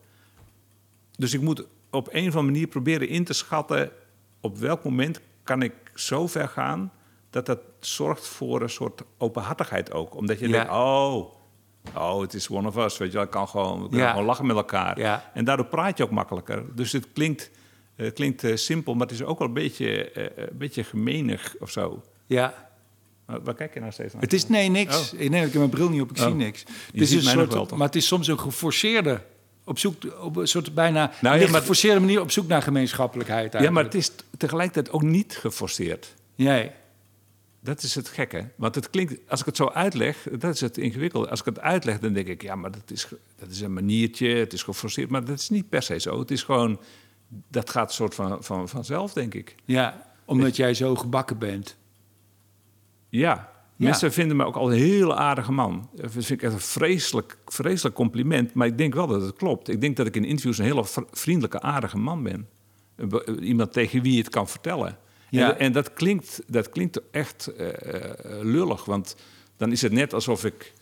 [1.18, 3.92] Dus ik moet op een of andere manier proberen in te schatten...
[4.42, 6.92] op welk moment kan ik zo ver gaan...
[7.30, 10.16] dat dat zorgt voor een soort openhartigheid ook.
[10.16, 10.52] Omdat je Ja.
[10.52, 11.26] denkt, oh,
[11.96, 12.98] oh, het is one of us.
[12.98, 14.12] Weet je, wel, ik kan gewoon, we kunnen Ja.
[14.12, 15.00] gewoon lachen met elkaar.
[15.00, 15.32] Ja.
[15.34, 16.64] En daardoor praat je ook makkelijker.
[16.76, 17.52] Dus het klinkt,
[17.96, 20.84] eh, het klinkt eh, simpel, maar het is ook wel een beetje, eh, een beetje
[20.84, 22.02] gemenig of zo.
[22.26, 22.68] ja.
[23.26, 24.22] Maar Waar kijk je naar steeds naar?
[24.22, 25.14] Het is nee, niks.
[25.14, 25.20] Oh.
[25.20, 26.34] Ik neem ik heb mijn bril niet op, ik zie Oh.
[26.36, 26.60] niks.
[26.62, 29.22] Je Het is een soort, wel, maar het is soms een geforceerde,
[29.66, 32.62] op zoek, op een soort bijna Nou ja, licht maar- geforceerde manier op zoek naar
[32.62, 33.54] gemeenschappelijkheid.
[33.54, 33.94] Ja, maar eigenlijk.
[33.94, 36.16] het is tegelijkertijd ook niet geforceerd.
[36.36, 36.72] Nee.
[37.62, 38.50] Dat is het gekke.
[38.56, 41.30] Want het klinkt, als ik het zo uitleg, dat is het ingewikkelde.
[41.30, 44.28] Als ik het uitleg, dan denk ik, ja, maar dat is, dat is een maniertje,
[44.28, 45.10] het is geforceerd.
[45.10, 46.20] Maar dat is niet per se zo.
[46.20, 46.80] Het is gewoon,
[47.48, 49.56] dat gaat een soort van, van, vanzelf, denk ik.
[49.66, 51.78] Ja, omdat jij zo gebakken bent.
[53.10, 53.58] Ja.
[53.76, 55.90] Mensen vinden me ook al een heel aardige man.
[55.96, 58.54] Dat vind ik echt een vreselijk, vreselijk compliment.
[58.54, 59.70] Maar ik denk wel dat het klopt.
[59.70, 62.48] Ik denk dat ik in interviews een hele vr- vriendelijke, aardige man ben.
[63.42, 64.98] Iemand tegen wie je het kan vertellen.
[65.30, 65.54] Ja.
[65.54, 68.12] En, en dat, klinkt, dat klinkt echt eh, eh,
[68.42, 68.86] lullig.
[68.86, 69.16] Want
[69.58, 70.74] dan is het net alsof ik,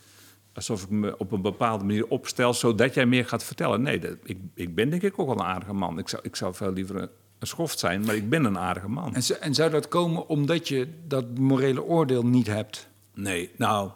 [0.53, 2.53] alsof ik me op een bepaalde manier opstel...
[2.53, 3.81] zodat jij meer gaat vertellen.
[3.81, 5.99] Nee, dat, ik, ik ben denk ik ook wel een aardige man.
[5.99, 8.89] Ik zou, ik zou veel liever een, een schoft zijn, maar ik ben een aardige
[8.89, 9.15] man.
[9.15, 12.88] En, en zou dat komen omdat je dat morele oordeel niet hebt?
[13.13, 13.89] Nee, nou...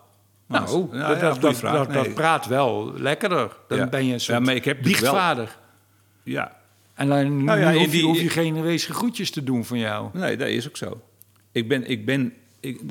[0.48, 1.86] Nou, dat, ja, dat, dat, vraag.
[1.88, 3.58] dat, dat praat wel lekkerder.
[3.68, 3.88] Dan Ja.
[3.90, 5.58] ben je een soort Ja, maar ik heb dus wel- biechtvader.
[6.24, 6.58] Ja,
[6.94, 9.78] En dan Nou ja, hoef, je, die- hoef je geen weesige groetjes te doen van
[9.80, 10.10] jou.
[10.14, 11.02] Nee, dat is ook zo.
[11.52, 12.82] Ik ben, ik ben, ik,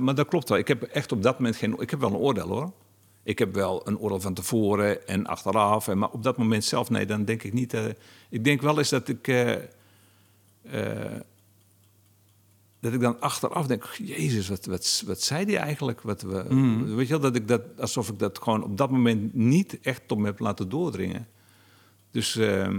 [0.00, 0.58] maar dat klopt wel.
[0.58, 2.72] Ik heb echt op dat moment geen, ik heb wel een oordeel hoor.
[3.22, 5.88] Ik heb wel een oordeel van tevoren en achteraf.
[5.88, 7.74] En, maar op dat moment zelf, nee, dan denk ik niet.
[7.74, 7.84] eh,
[8.28, 9.52] ik denk wel eens dat ik, eh,
[10.62, 11.20] eh,
[12.80, 16.00] dat ik dan achteraf denk, Jezus, wat, wat, wat zei die eigenlijk?
[16.00, 16.44] Wat we,
[16.94, 20.02] Weet je wel, dat ik dat, alsof ik dat gewoon op dat moment niet echt
[20.08, 21.26] tot me heb laten doordringen.
[22.10, 22.78] Dus ehm,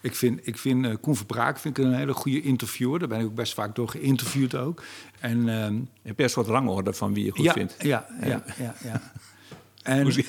[0.00, 2.98] Ik vind, ik vind eh, Koen Verbraak vind ik een hele goede interviewer.
[2.98, 4.82] Daar ben ik ook best vaak door geïnterviewd ook.
[5.20, 5.46] En,
[6.02, 7.74] heb je een soort rangorde van wie je goed ja, vindt?
[7.78, 9.02] Ja, ja, ja, ja.
[9.82, 10.26] En, zie-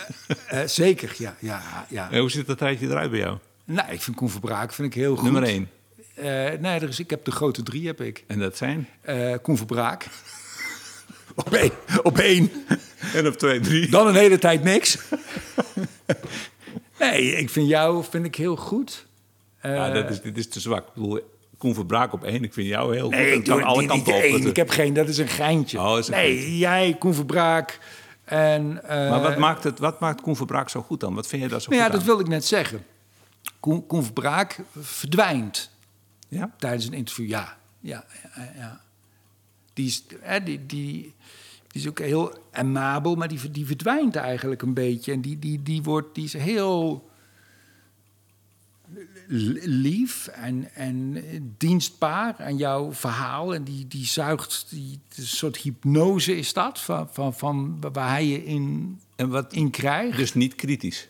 [0.48, 2.12] eh, zeker, ja, ja, ja.
[2.12, 3.38] Eh, hoe ziet dat tijdje eruit bij jou?
[3.66, 5.24] Nou, ik vind Koen Verbraak vind ik heel goed.
[5.24, 5.70] Nummer één.
[6.16, 8.24] Eh, nee, is, ik heb de grote drie, heb ik.
[8.28, 8.88] En dat zijn?
[9.02, 10.06] Eh Koen Verbraak.
[11.36, 11.72] op één.
[12.04, 12.52] Op één.
[13.14, 13.90] En op twee, drie.
[13.90, 14.98] Dan een hele tijd niks.
[17.00, 19.06] nee, ik vind jou vind ik heel goed.
[19.60, 20.88] Eh, ja, dat is, dit is te zwak.
[20.88, 21.20] Ik bedoel,
[21.58, 22.44] Koen Verbraak op één.
[22.44, 23.12] Ik vind jou heel goed.
[23.16, 24.20] nee, Het ik kan alle kanten op.
[24.22, 24.48] één.
[24.48, 25.80] Ik heb geen, dat is een geintje.
[25.82, 26.58] Oh, is een nee, geintje.
[26.58, 27.80] jij, Koen Verbraak.
[28.24, 31.14] En, eh, Maar wat maakt, het, wat maakt Koen Verbraak zo goed dan?
[31.14, 32.08] Wat vind je daar zo nou ja, goed dat aan?
[32.08, 32.86] wilde ik net zeggen.
[33.60, 35.70] Koen, Koen Verbraak verdwijnt
[36.28, 36.56] Ja?
[36.58, 37.28] tijdens een interview.
[37.30, 38.52] Ja, ja, ja.
[38.58, 38.82] ja.
[39.74, 41.14] Die, is, hè, die, die,
[41.68, 45.12] die is ook heel amabel, maar die, die verdwijnt eigenlijk een beetje.
[45.12, 47.09] En die, die, die, wordt, die is heel...
[49.64, 51.24] lief en, en
[51.58, 53.54] dienstbaar aan jouw verhaal.
[53.54, 58.26] En die, die zuigt, die, een soort hypnose is dat, van, van, van waar hij
[58.28, 60.18] je in, En wat, in krijgt.
[60.18, 61.08] dus niet kritisch.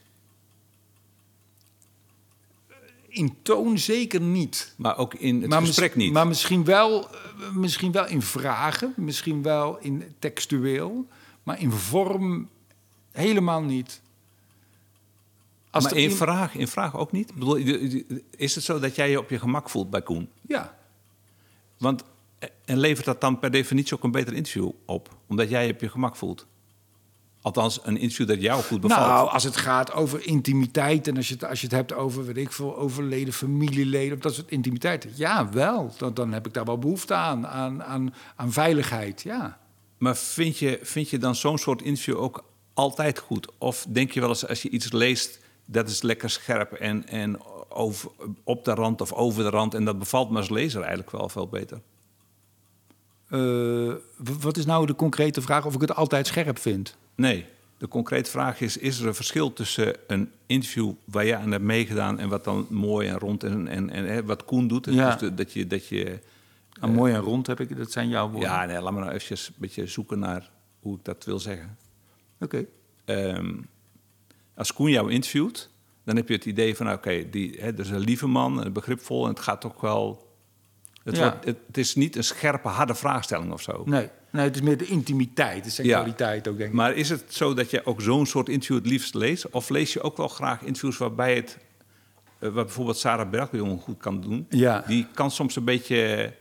[3.12, 4.74] in toon zeker niet.
[4.78, 6.13] Maar ook in het maar gesprek mis- niet.
[6.13, 7.08] Maar misschien wel,
[7.54, 11.08] misschien wel in vragen, misschien wel in textueel,
[11.44, 12.50] maar in vorm
[13.12, 14.02] helemaal niet.
[15.71, 17.29] Als maar in, vraag, in vraag ook niet?
[17.29, 17.55] Ik bedoel,
[18.29, 20.29] is het zo dat jij je op je gemak voelt bij Koen?
[20.41, 20.77] Ja,
[21.77, 22.03] Want,
[22.39, 25.15] eh, en levert dat dan per definitie ook een beter interview op?
[25.27, 26.47] Omdat jij je op je gemak voelt?
[27.41, 29.08] Althans, een interview dat jou goed bevalt.
[29.08, 32.25] Nou, als het gaat over intimiteit en als je het, als je het hebt over,
[32.25, 35.08] weet ik veel, overleden familieleden, of dat soort intimiteit.
[35.15, 35.93] Ja, wel.
[35.97, 39.60] Dan, dan heb ik daar wel behoefte aan, aan, aan, aan veiligheid, ja.
[39.97, 43.47] Maar vind je, vind je dan zo'n soort interview ook altijd goed?
[43.58, 45.39] Of denk je wel eens als je iets leest,
[45.71, 48.12] dat is lekker scherp en, en over,
[48.43, 49.73] op de rand of over de rand...
[49.73, 51.82] en dat bevalt me als lezer eigenlijk wel veel beter?
[53.29, 53.93] Eh,
[54.41, 56.97] wat is nou de concrete vraag of ik het altijd scherp vind?
[57.15, 57.45] Nee,
[57.77, 61.63] de concrete vraag is: is er een verschil tussen een interview waar je aan hebt
[61.63, 64.86] meegedaan en wat dan mooi en rond en, en, en hè, wat Koen doet?
[64.86, 65.15] Ja.
[65.15, 65.67] Dus dat je.
[65.67, 66.19] Dat je
[66.79, 68.49] Nou, mooi en rond heb ik, dat zijn jouw woorden.
[68.49, 71.77] ja, nee, laat me nou eventjes een beetje zoeken naar hoe ik dat wil zeggen.
[72.39, 72.65] Oké.
[73.05, 73.55] Ehm,
[74.60, 75.69] als Koen jou interviewt,
[76.06, 78.74] dan heb je het idee van: oké, die hè, dat is een lieve man, een
[78.74, 80.28] begripvol en het gaat toch wel.
[81.04, 81.22] Het, Ja.
[81.30, 83.82] wordt, het, het is niet een scherpe, harde vraagstelling of zo.
[83.86, 86.76] Nee, nee, het is meer de intimiteit, de seksualiteit ook, denk ik.
[86.76, 89.50] Maar is het zo dat je ook zo'n soort interview het liefst leest?
[89.50, 91.58] Of lees je ook wel graag interviews waarbij het...
[92.39, 94.45] eh, wat bijvoorbeeld Sarah Bergjongen goed kan doen.
[94.50, 94.84] Ja.
[94.88, 96.34] Die kan soms een beetje...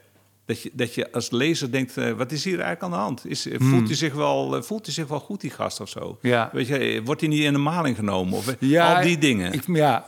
[0.48, 3.26] Dat je, dat je als lezer denkt, eh, wat is hier eigenlijk aan de hand?
[3.26, 5.88] Is, eh, voelt, hij zich wel, eh, voelt hij zich wel goed, die gast of
[5.88, 6.18] zo?
[6.20, 6.30] Hmm.
[6.30, 6.50] Ja.
[6.52, 8.38] Weet je, wordt hij niet in de maling genomen?
[8.38, 9.52] Of, Ja, al die dingen.
[9.52, 10.06] Ik, ja,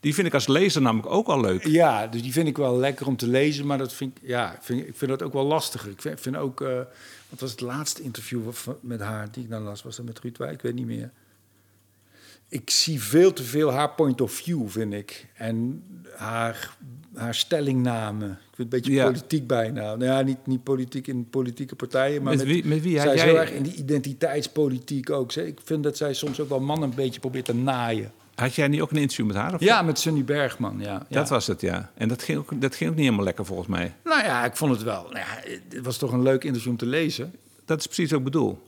[0.00, 1.66] die vind ik als lezer namelijk ook al leuk.
[1.66, 4.58] ja, dus die vind ik wel lekker om te lezen, maar dat vind ik, ja,
[4.60, 5.90] vind, ik vind dat ook wel lastiger.
[5.90, 6.58] Ik vind, vind ook,
[7.28, 8.40] wat was het laatste interview
[8.80, 9.82] met haar die ik dan las?
[9.82, 10.52] Was dat met Ruud Wijk?
[10.52, 11.10] Ik weet niet meer.
[12.48, 15.26] Ik zie veel te veel haar point of view, vind ik.
[15.34, 15.82] En
[16.16, 16.76] haar,
[17.18, 18.24] haar stellingname.
[18.24, 19.04] Ik vind het een beetje Ja.
[19.04, 19.80] politiek bijna.
[19.80, 23.20] Nou ja, niet, niet politiek in politieke partijen, maar Met wie- met wie zij is
[23.20, 25.32] jij- heel erg in die identiteitspolitiek ook.
[25.32, 28.12] Ik vind dat zij soms ook wel mannen een beetje probeert te naaien.
[28.34, 29.54] Had jij niet ook een interview met haar?
[29.54, 30.84] Of Ja, met Sunny Bergman, ja.
[30.86, 31.04] ja.
[31.08, 31.90] Dat was het, ja.
[31.94, 33.94] En dat ging, ook, dat ging ook niet helemaal lekker volgens mij.
[34.04, 35.02] Nou ja, ik vond het wel.
[35.02, 37.34] Nou ja, het was toch een leuk interview om te lezen.
[37.64, 38.58] Dat is precies wat ik bedoel.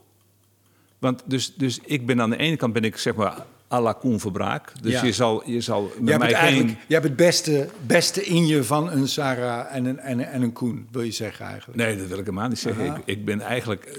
[0.99, 3.93] Want dus, dus ik ben aan de ene kant ben ik zeg maar à la
[3.93, 4.73] Koen Verbraak.
[4.81, 5.03] Dus Ja.
[5.03, 6.77] je zal, je zal met Je hebt, mij geen...
[6.87, 10.53] je hebt het beste, beste in je van een Sarah en een, en, en een
[10.53, 11.77] Koen, wil je zeggen eigenlijk.
[11.77, 12.85] Nee, dat wil ik helemaal niet zeggen.
[12.85, 13.85] Ik, ik ben eigenlijk...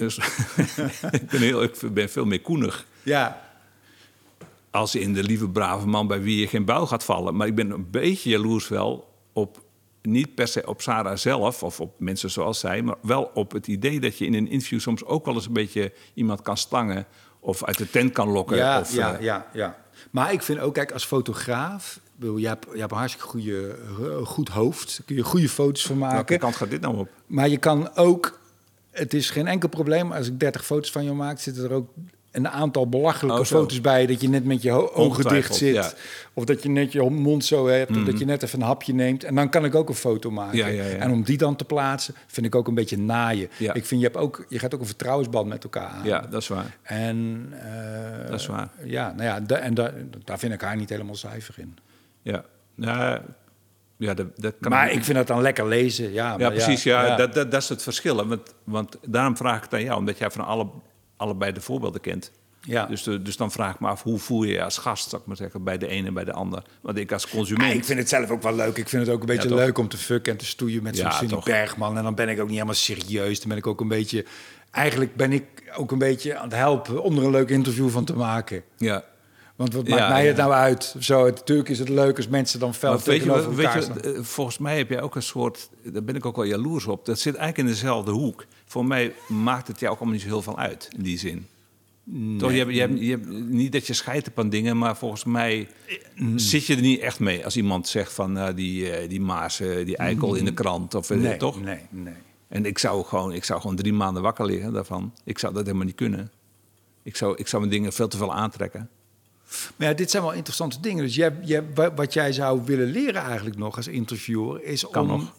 [1.11, 2.85] ik, ben heel, ik ben veel meer koenig.
[3.03, 3.41] Ja,
[4.71, 7.35] Als in de lieve brave man bij wie je geen buil gaat vallen.
[7.35, 9.61] Maar ik ben een beetje jaloers wel op...
[10.01, 12.81] Niet per se op Sarah zelf of op mensen zoals zij...
[12.81, 15.53] maar wel op het idee dat je in een interview soms ook wel eens een
[15.53, 17.05] beetje iemand kan stangen...
[17.43, 18.57] of uit de tent kan lokken.
[18.57, 19.77] ja, of, ja, eh, ja, ja.
[20.11, 21.99] Maar ik vind ook, kijk, als fotograaf...
[22.19, 24.97] Je hebt, je hebt een hartstikke goede, eh, goed hoofd.
[24.97, 26.39] Daar kun je goede foto's van welke maken.
[26.39, 27.09] kant gaat dit nou op?
[27.25, 28.39] Maar je kan ook...
[28.91, 30.11] Het is geen enkel probleem.
[30.11, 31.89] Als ik 30 foto's van je maak, zitten er ook
[32.33, 34.05] een aantal belachelijke Oh, foto's bij.
[34.05, 35.73] Dat je net met je ogen dicht zit.
[35.73, 35.81] ja.
[35.81, 35.91] Mhm.
[36.33, 37.97] Of dat je net je mond zo hebt.
[37.97, 39.23] Of dat je net even een hapje neemt.
[39.23, 40.57] En dan kan ik ook een foto maken.
[40.57, 40.95] Ja, ja, ja.
[40.95, 43.49] En om die dan te plaatsen, vind ik ook een beetje naaien.
[43.57, 43.73] Ja.
[43.73, 46.05] Ik vind, je, hebt ook, je gaat ook een vertrouwensband met elkaar aan.
[46.05, 46.77] Ja, dat is waar.
[46.81, 48.69] En, eh, Dat is waar.
[48.83, 49.93] Ja, nou ja, da- en da-
[50.23, 51.77] daar vind ik haar niet helemaal cijfer in.
[52.21, 52.43] Ja,
[52.75, 53.19] nou,
[53.97, 56.11] ja dat, dat kan maar ik vind dat dan lekker lezen.
[56.13, 56.83] Ja, Ja, maar precies.
[56.83, 58.17] Ja, Dat, dat, dat is het verschil.
[58.17, 58.25] hè.
[58.27, 60.67] Want, want daarom vraag ik het aan jou, omdat jij van alle,
[61.17, 62.31] allebei de voorbeelden kent.
[62.61, 62.85] Ja.
[62.85, 65.21] Dus, de- dus dan vraag ik me af, hoe voel je je als gast, zou
[65.21, 66.63] ik maar zeggen, bij de ene en bij de ander?
[66.81, 67.69] Want ik als consument...
[67.69, 68.77] Ah, ik vind het zelf ook wel leuk.
[68.77, 71.05] Ik vind het ook een beetje leuk om te fucken en te stoeien met zo'n
[71.05, 71.35] Ja, Cindy.
[71.43, 71.97] Bergman.
[71.97, 73.39] En dan ben ik ook niet helemaal serieus.
[73.39, 74.25] Dan ben ik ook een beetje...
[74.71, 75.43] Eigenlijk ben ik
[75.75, 78.63] ook een beetje aan het helpen om er een leuk interview van te maken.
[78.77, 79.03] Ja.
[79.55, 80.95] Want wat Ja, maakt mij het nou uit?
[80.99, 84.11] Zo, natuurlijk is het leuk als mensen dan fel Maar weet je, tegenover weet je,
[84.13, 87.05] eh, volgens mij heb jij ook een soort, daar ben ik ook wel jaloers op,
[87.05, 88.45] dat zit eigenlijk in dezelfde hoek.
[88.73, 91.47] Voor mij maakt het jou ook allemaal niet zo heel veel uit, in die zin.
[92.37, 94.97] Toch, je hebt, je hebt, je hebt, niet dat je scheidt op aan dingen, maar
[94.97, 95.67] volgens mij
[96.35, 97.45] zit je er niet echt mee.
[97.45, 100.95] Als iemand zegt van eh, die, eh, die Maas, eh, die eikel in de krant,
[100.95, 101.61] of eh, Nee, toch?
[101.61, 102.13] nee, nee.
[102.47, 105.13] En ik zou, gewoon, ik zou gewoon drie maanden wakker liggen daarvan.
[105.23, 106.31] Ik zou dat helemaal niet kunnen.
[107.03, 108.89] Ik zou, ik zou mijn dingen veel te veel aantrekken.
[109.75, 111.03] Maar ja, dit zijn wel interessante dingen.
[111.03, 114.63] Dus jij, jij, wa- wat jij zou willen leren eigenlijk nog als interviewer...
[114.63, 115.19] is Kan om...
[115.19, 115.33] nog.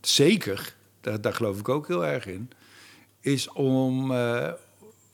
[0.00, 2.50] Zeker, daar, daar geloof ik ook heel erg in.
[3.26, 4.52] Is om, eh,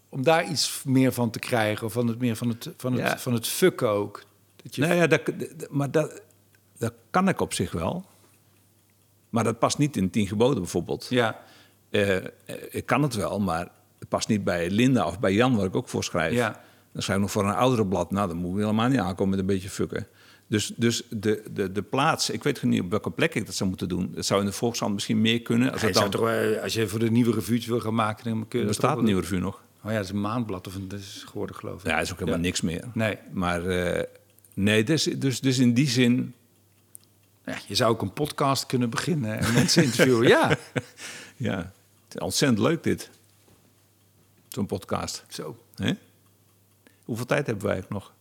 [0.09, 1.87] om daar iets meer van te krijgen.
[1.87, 3.19] Of van het, meer van het, van het, Ja.
[3.19, 4.23] van het fucken ook.
[4.63, 5.21] Dat je, Nou ja, dat,
[5.71, 6.23] maar dat,
[6.79, 8.05] dat kan ik op zich wel.
[9.31, 11.07] Maar dat past niet in tien geboden bijvoorbeeld.
[11.11, 11.41] Ja.
[11.91, 12.17] Eh,
[12.71, 15.77] ik kan het wel, maar het past niet bij Linda of bij Jan, waar ik
[15.77, 16.35] ook voor schrijf.
[16.35, 16.61] Ja.
[16.93, 18.11] Dan schrijf ik nog voor een oudere blad.
[18.11, 20.07] Nou, dan moet ik helemaal niet aankomen met een beetje fucken.
[20.53, 23.69] Dus, dus de, de, de plaats, ik weet niet op welke plek ik dat zou
[23.69, 24.13] moeten doen.
[24.15, 25.73] Dat zou in de Volkskrant misschien meer kunnen.
[25.73, 26.31] Als, dan, toch,
[26.63, 28.99] als je voor de nieuwe revues wil gaan maken, dan kun je dat bestaat toch
[28.99, 29.63] een nieuwe revue nog?
[29.85, 31.91] Oh ja, dat is een maandblad of een, dat is geworden, geloof ik.
[31.91, 32.45] Ja, is ook helemaal Ja.
[32.45, 32.85] niks meer.
[32.95, 33.19] Nee.
[33.31, 34.03] Maar eh,
[34.55, 36.35] nee, dus, dus, dus in die zin...
[37.45, 40.29] Ja, je zou ook een podcast kunnen beginnen en mensen interviewen.
[40.29, 40.49] ja,
[41.37, 41.57] Ja,
[42.05, 43.11] het is ontzettend leuk dit.
[44.49, 45.25] Zo'n podcast.
[45.29, 45.57] zo.
[47.05, 48.13] Hoeveel tijd hebben wij nog?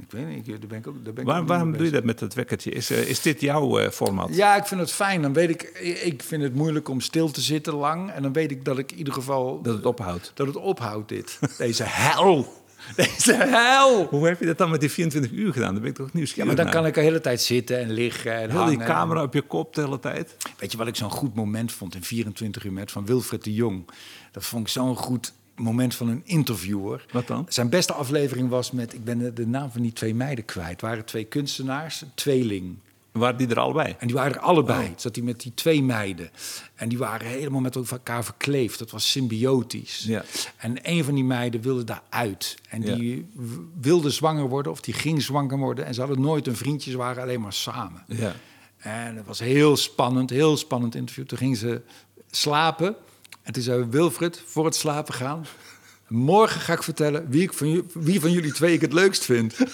[0.00, 1.04] Ik weet niet, daar ben ik ook.
[1.04, 2.70] Daar ben ik ook waarom doe je dat met dat wekkertje?
[2.70, 4.34] Is, eh, is dit jouw eh, format?
[4.34, 5.22] Ja, ik vind het fijn.
[5.22, 5.62] Dan weet ik,
[6.04, 8.10] ik vind het moeilijk om stil te zitten lang.
[8.10, 9.62] En dan weet ik dat ik in ieder geval.
[9.62, 10.32] Dat het ophoudt.
[10.34, 11.38] dat het ophoudt, dit.
[11.58, 12.62] Deze hel.
[12.96, 14.06] Deze hel.
[14.06, 15.72] Hoe heb je dat dan met die 24 uur gedaan?
[15.72, 16.74] Dan ben ik toch Ja, nieuwsgierig maar dan naar.
[16.74, 18.34] kan ik de hele tijd zitten en liggen.
[18.34, 20.36] En Heel die camera op je kop de hele tijd.
[20.58, 23.54] Weet je wat ik zo'n goed moment vond in 24 uur met van Wilfred de
[23.54, 23.90] Jong?
[24.32, 27.06] Dat vond ik zo'n goed moment van een interviewer.
[27.12, 27.46] Wat dan?
[27.48, 30.70] Zijn beste aflevering was met, ik ben de, naam van die twee meiden kwijt.
[30.70, 32.76] Het waren twee kunstenaars, een tweeling.
[33.12, 33.94] Waren die er allebei?
[33.98, 34.92] En die waren er allebei.
[34.96, 36.30] Zat hij met die twee meiden.
[36.74, 38.78] En die waren helemaal met elkaar verkleefd.
[38.78, 40.04] Dat was symbiotisch.
[40.06, 40.24] Ja.
[40.56, 42.56] En een van die meiden wilde daaruit.
[42.68, 43.26] En die
[43.80, 45.84] wilde zwanger worden of die ging zwanger worden.
[45.84, 48.04] En ze hadden nooit een vriendje, ze waren alleen maar samen.
[48.06, 48.34] Ja.
[48.78, 51.26] En het was heel spannend, heel spannend interview.
[51.26, 51.80] Toen gingen ze
[52.30, 52.96] slapen.
[53.44, 55.46] En toen zei Wilfred, voor het slapen gaan...
[56.08, 59.54] Morgen ga ik vertellen wie, ik van, wie van jullie twee ik het leukst vind.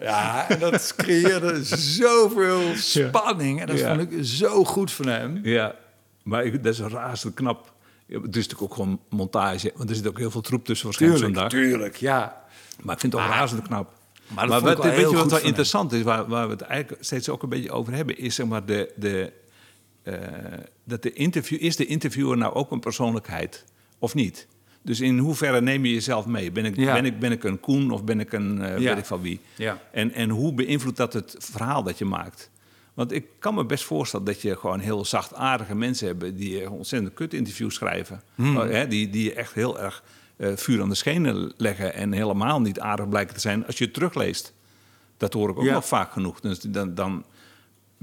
[0.00, 3.60] Ja, en dat creëerde zoveel spanning.
[3.60, 3.96] En dat Ja.
[3.96, 5.40] vond ik zo goed van hem.
[5.42, 5.74] Ja,
[6.22, 7.72] maar ik, dat is razend knap.
[8.06, 9.72] Ja, Het is natuurlijk ook gewoon montage.
[9.76, 11.48] Want er zit ook heel veel troep tussen waarschijnlijk zo'n dag.
[11.48, 12.42] tuurlijk, ja.
[12.82, 13.92] Maar ik vind het ook razend knap.
[14.28, 15.46] Maar dat wat, wel weet heel je wat wel hem.
[15.46, 18.46] interessant is, waar, waar we het eigenlijk steeds ook een beetje over hebben, is zeg
[18.46, 19.32] maar de, de,
[20.84, 23.64] dat de interview, is de interviewer nou ook een persoonlijkheid
[23.98, 24.46] of niet?
[24.82, 26.50] Dus in hoeverre neem je jezelf mee?
[26.50, 26.92] Ben ik, Ja.
[26.92, 28.88] ben ik, ben ik een Koen of ben ik een eh, Ja.
[28.88, 29.40] weet ik van wie?
[29.56, 29.80] Ja.
[29.92, 32.50] En, en hoe beïnvloedt dat het verhaal dat je maakt?
[32.94, 36.36] Want ik kan me best voorstellen dat je gewoon heel zachtaardige mensen hebt...
[36.36, 38.22] die ontzettend kut interviews schrijven.
[38.34, 38.56] Hmm.
[38.56, 40.02] Oh, hè, die, die echt heel erg
[40.36, 41.94] eh, vuur aan de schenen leggen...
[41.94, 44.52] en helemaal niet aardig blijken te zijn als je het terugleest.
[45.16, 46.40] Dat hoor ik ook nog vaak genoeg.
[46.40, 47.24] Dus dan, dan,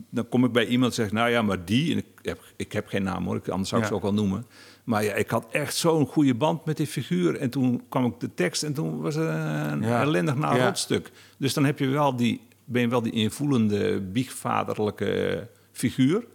[0.10, 1.12] dan kom ik bij iemand en zeg...
[1.12, 1.92] nou ja, maar die...
[1.92, 3.94] En ik, heb, ik heb geen naam hoor, ik- anders zou ik Ja.
[3.94, 4.46] ze ook wel noemen...
[4.84, 7.36] Maar ja, ik had echt zo'n goede band met die figuur.
[7.38, 10.02] En toen kwam ik de tekst en toen was het een Ja.
[10.02, 10.66] ellendig Ja.
[10.66, 11.12] rotstuk.
[11.38, 16.26] Dus dan heb je wel die, ben je wel die invoelende, biegvaderlijke figuur.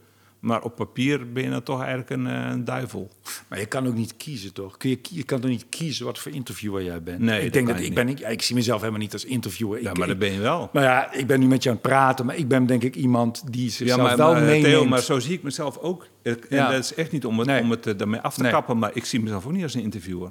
[0.41, 3.11] Maar op papier ben je dan toch eigenlijk een, eh, een duivel.
[3.49, 4.77] Maar je kan ook niet kiezen, toch?
[4.77, 7.19] Kun je, je kan toch niet kiezen wat voor interviewer jij bent?
[7.19, 8.19] Nee, ik dat denk dat ik ben niet.
[8.19, 9.83] ja, Ik zie mezelf helemaal niet als interviewer.
[9.83, 10.71] Ja, ik, maar ik- dat ben je wel.
[10.73, 12.97] Nou ja, ik ben nu met je aan het praten, maar ik ben denk ik
[12.97, 14.65] iemand die Ja, zichzelf maar, wel maar, meeneemt.
[14.65, 16.07] Theo, maar zo zie ik mezelf ook.
[16.23, 16.71] Ik- En Ja.
[16.71, 17.63] dat is echt niet om het, Nee.
[17.63, 18.51] om het eh, daarmee af te Nee.
[18.53, 20.31] kappen, maar ik zie mezelf ook niet als een interviewer.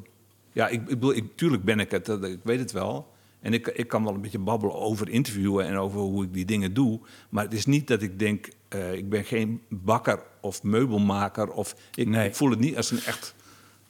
[0.54, 3.16] Ja, ik, ik bedoel, ik, tuurlijk ben ik het, ik weet het wel.
[3.42, 6.46] En ik, ik kan wel een beetje babbelen over interviewen en over hoe ik die
[6.46, 7.00] dingen doe.
[7.30, 11.50] Maar het is niet dat ik denk, eh, ik ben geen bakker of meubelmaker.
[11.50, 12.28] Of, ik, Nee.
[12.28, 13.36] ik voel het niet als een echt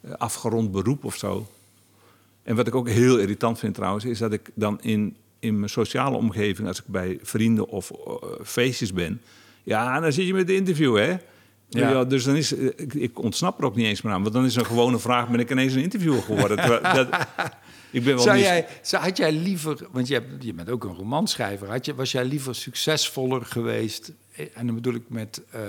[0.00, 1.46] eh, afgerond beroep of zo.
[2.42, 5.70] En wat ik ook heel irritant vind trouwens, is dat ik dan in, in mijn
[5.70, 8.14] sociale omgeving, als ik bij vrienden of eh,
[8.44, 9.20] feestjes ben,
[9.62, 11.16] ja, dan zit je met de interview, hè?
[11.70, 11.90] Ja.
[11.90, 12.04] Ja.
[12.04, 14.56] dus dan is, ik, ik ontsnap er ook niet eens meer aan, want dan is
[14.56, 16.56] een gewone vraag: ben ik ineens een interviewer geworden?
[16.82, 17.08] Dat,
[17.90, 18.44] ik ben wel Zou niet.
[18.44, 21.94] jij, zou- had jij liever, want je, hebt, je bent ook een romanschrijver, had je,
[21.94, 24.12] was jij liever succesvoller geweest?
[24.38, 25.42] Eh, En dan bedoel ik met.
[25.50, 25.60] eh,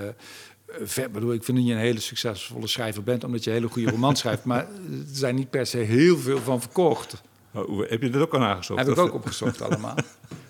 [0.81, 3.89] ver, bedoel, ik vind dat je een hele succesvolle schrijver bent, omdat je hele goede
[3.89, 4.43] roman schrijft.
[4.43, 7.21] Maar er zijn niet per se heel veel van verkocht.
[7.53, 8.79] Oh, heb je dat ook al aangezocht?
[8.79, 9.95] Heb ik ook opgezocht allemaal.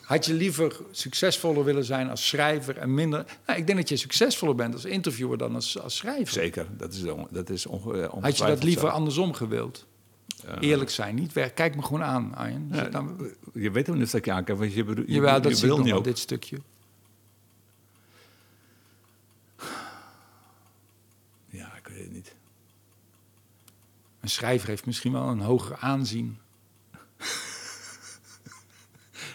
[0.02, 3.26] Had je liever succesvoller willen zijn als schrijver en minder...
[3.46, 6.34] Nou, ik denk dat je succesvoller bent als interviewer dan als, als schrijver.
[6.34, 8.94] Zeker, dat is, on, dat is onge, eh, Had je dat liever zo.
[8.94, 9.86] andersom gewild?
[10.60, 11.54] Eerlijk zijn, niet weg.
[11.54, 12.68] Kijk me gewoon aan, Arjen.
[12.72, 15.36] Ja, Zit dan- je weet ook niet ik je aankijk, want je, bedoel- je, Jawel,
[15.36, 16.58] je dat zie ik niet dit stukje.
[21.50, 22.36] Ja, ik weet het niet.
[24.22, 26.38] Een schrijver heeft misschien wel een hoger aanzien.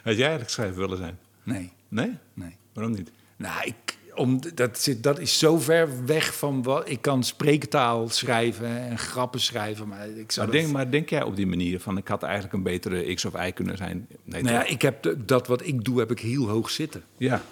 [0.03, 1.19] Had jij eigenlijk schrijver willen zijn?
[1.43, 2.13] Nee, Nee?
[2.35, 2.57] nee.
[2.73, 3.11] Waarom niet?
[3.37, 6.89] Nou, ik, om, dat, zit, dat is zo ver weg van wat...
[6.89, 11.09] Ik kan spreektaal schrijven en grappen schrijven, maar ik zou Maar dat- denk, maar denk
[11.09, 14.07] jij op die manier van ik had eigenlijk een betere X of Y kunnen zijn?
[14.25, 17.03] Nee, Nou ja, ik heb de- dat wat ik doe, heb ik heel hoog zitten.
[17.17, 17.43] ja.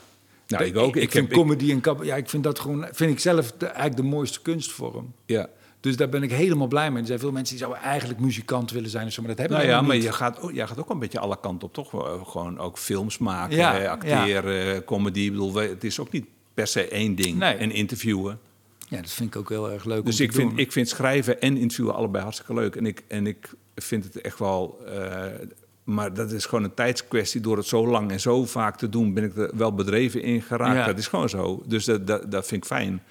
[0.47, 0.97] Nou, ik ook.
[0.97, 3.66] Ik, Ik, vind heb, comedy en ja, ik vind dat gewoon, vind ik zelf de,
[3.66, 5.14] eigenlijk de mooiste kunstvorm.
[5.26, 5.49] ja.
[5.83, 7.01] Dus daar ben ik helemaal blij mee.
[7.01, 9.12] Er zijn veel mensen die zouden eigenlijk muzikant willen zijn.
[9.12, 10.05] zo, Maar dat hebben Nou ja, maar niet.
[10.05, 11.91] je gaat, ook, jij gaat ook een beetje alle kanten op, toch?
[11.91, 15.20] Wel, Gewoon ook films maken, Ja, eh, acteren, comedy.
[15.20, 17.39] Ik bedoel, het is ook niet per se één ding.
[17.39, 17.55] Nee.
[17.55, 18.39] En interviewen.
[18.89, 20.59] Ja, dat vind ik ook heel erg leuk Dus om ik te vind, doen.
[20.59, 22.76] ik vind schrijven en interviewen allebei hartstikke leuk.
[22.76, 24.78] En ik, en ik vind het echt wel...
[24.87, 25.24] eh,
[25.85, 27.41] maar dat is gewoon een tijdskwestie.
[27.41, 29.14] Door het zo lang en zo vaak te doen...
[29.14, 30.76] ben ik er wel bedreven in geraakt.
[30.76, 30.87] Ja.
[30.87, 31.62] Dat is gewoon zo.
[31.66, 33.03] Dus dat, dat, dat vind ik fijn.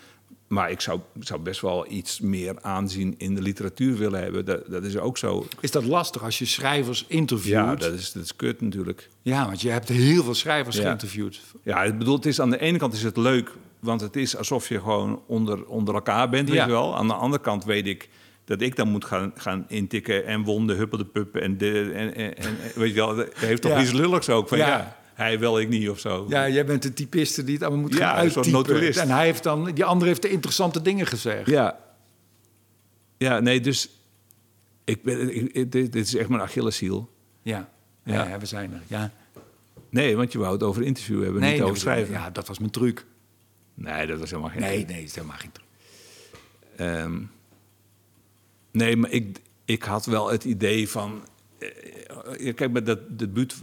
[0.51, 4.45] Maar ik zou, zou best wel iets meer aanzien in de literatuur willen hebben.
[4.45, 5.45] Dat, dat is ook zo.
[5.59, 7.51] Is dat lastig als je schrijvers interviewt?
[7.53, 9.09] Ja, dat is, dat is kut natuurlijk.
[9.21, 10.81] Ja, want je hebt heel veel schrijvers Ja.
[10.83, 11.41] geïnterviewd.
[11.63, 14.37] Ja, ik bedoel, het is aan de ene kant is het leuk, want het is
[14.37, 16.65] alsof je gewoon onder, onder elkaar bent, weet Ja.
[16.65, 16.95] je wel.
[16.95, 18.09] Aan de andere kant weet ik
[18.45, 22.37] dat ik dan moet gaan, gaan intikken en wonden, huppelde puppen en, de, en, en,
[22.37, 23.81] en weet je wel, het heeft toch Ja.
[23.81, 24.99] iets lulligs ook van Ja.
[25.21, 26.25] Hij wil ik niet of zo.
[26.29, 28.93] Ja, jij bent de typiste die het allemaal moet Ja, gaan uittypen.
[28.93, 31.47] En hij heeft dan, die andere heeft de interessante dingen gezegd.
[31.49, 31.79] ja.
[33.17, 33.89] Ja, nee, dus
[34.83, 37.09] ik ben, ik, dit, dit is echt mijn Achilleshiel.
[37.41, 37.69] Ja.
[38.03, 38.27] Ja.
[38.27, 38.81] Ja, we zijn er.
[38.87, 39.11] Ja.
[39.89, 42.13] Nee, want je wou het over interview hebben, niet dat over schrijven.
[42.13, 43.05] Ja, dat was mijn truc.
[43.73, 45.65] Nee, dat was helemaal geen Nee, nee, dat is helemaal geen truc.
[46.75, 47.21] Ehm,
[48.71, 51.27] nee, maar ik, ik had wel het idee van...
[51.59, 53.55] eh, kijk, met dat debuut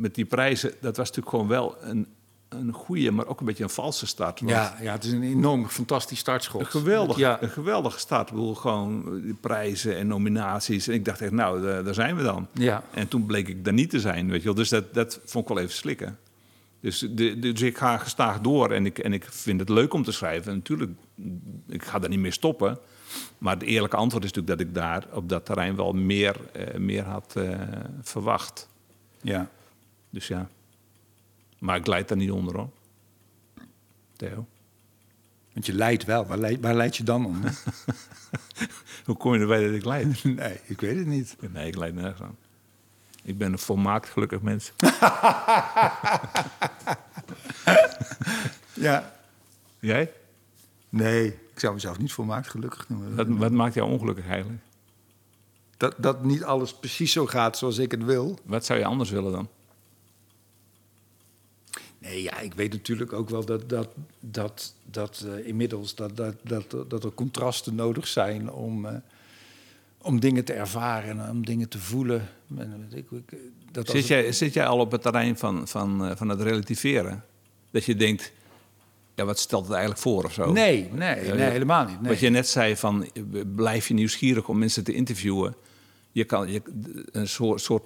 [0.00, 0.70] met die prijzen...
[0.80, 2.06] dat was natuurlijk gewoon wel een,
[2.48, 4.40] een goede, maar ook een beetje een valse start.
[4.46, 6.60] Ja, ja, het is een enorm fantastisch startschot.
[6.60, 8.28] Een geweldig, Ja, een geweldige start.
[8.28, 10.88] Ik bedoel, gewoon die prijzen en nominaties.
[10.88, 12.46] En ik dacht echt, nou, daar, daar zijn we dan.
[12.52, 12.82] ja.
[12.94, 14.54] En toen bleek ik daar niet te zijn, weet je wel.
[14.54, 16.18] Dus dat, dat vond ik wel even slikken.
[16.80, 20.02] Dus, de, dus ik ga gestaag door en ik, en ik vind het leuk om
[20.02, 20.50] te schrijven.
[20.50, 20.90] En natuurlijk,
[21.68, 22.78] ik ga daar niet meer stoppen.
[23.38, 26.78] Maar het eerlijke antwoord is natuurlijk dat ik daar op dat terrein wel meer, eh,
[26.78, 27.58] meer had eh,
[28.02, 28.68] verwacht.
[29.22, 29.50] ja.
[30.10, 30.48] Dus ja.
[31.58, 32.70] Maar ik leid daar niet onder hoor.
[34.16, 34.46] Theo,
[35.52, 36.26] Want je leidt wel.
[36.26, 37.40] Waar leid, waar leid je dan om?
[39.06, 40.24] hoe kom je erbij dat ik leid?
[40.24, 41.36] nee, ik weet het niet.
[41.52, 42.36] Nee, ik leid nergens aan.
[43.22, 44.72] Ik ben een volmaakt gelukkig mens.
[48.80, 49.12] Ja.
[49.78, 50.12] Jij?
[50.88, 53.16] Nee, ik zou mezelf niet volmaakt gelukkig noemen.
[53.16, 54.62] Wat, wat maakt jou ongelukkig eigenlijk?
[55.76, 58.38] Dat, dat niet alles precies zo gaat zoals ik het wil.
[58.44, 59.48] Wat zou je anders willen dan?
[62.00, 63.88] Nee, ja, ik weet natuurlijk ook wel dat, dat,
[64.20, 68.94] dat, dat eh, inmiddels dat, dat, dat, dat er contrasten nodig zijn om, eh,
[69.98, 72.28] om dingen te ervaren en om dingen te voelen.
[73.72, 77.24] Dat Zit jij, zit jij al op het terrein van, van, eh, van het relativeren?
[77.70, 78.32] Dat je denkt,
[79.14, 80.52] ja, wat stelt het eigenlijk voor of zo?
[80.52, 82.00] Nee, nee, Ja, nee, helemaal niet.
[82.00, 82.10] Nee.
[82.10, 83.10] Wat je net zei van,
[83.54, 85.54] blijf je nieuwsgierig om mensen te interviewen.
[86.12, 86.62] Je kan, je,
[87.12, 87.84] een soort, soort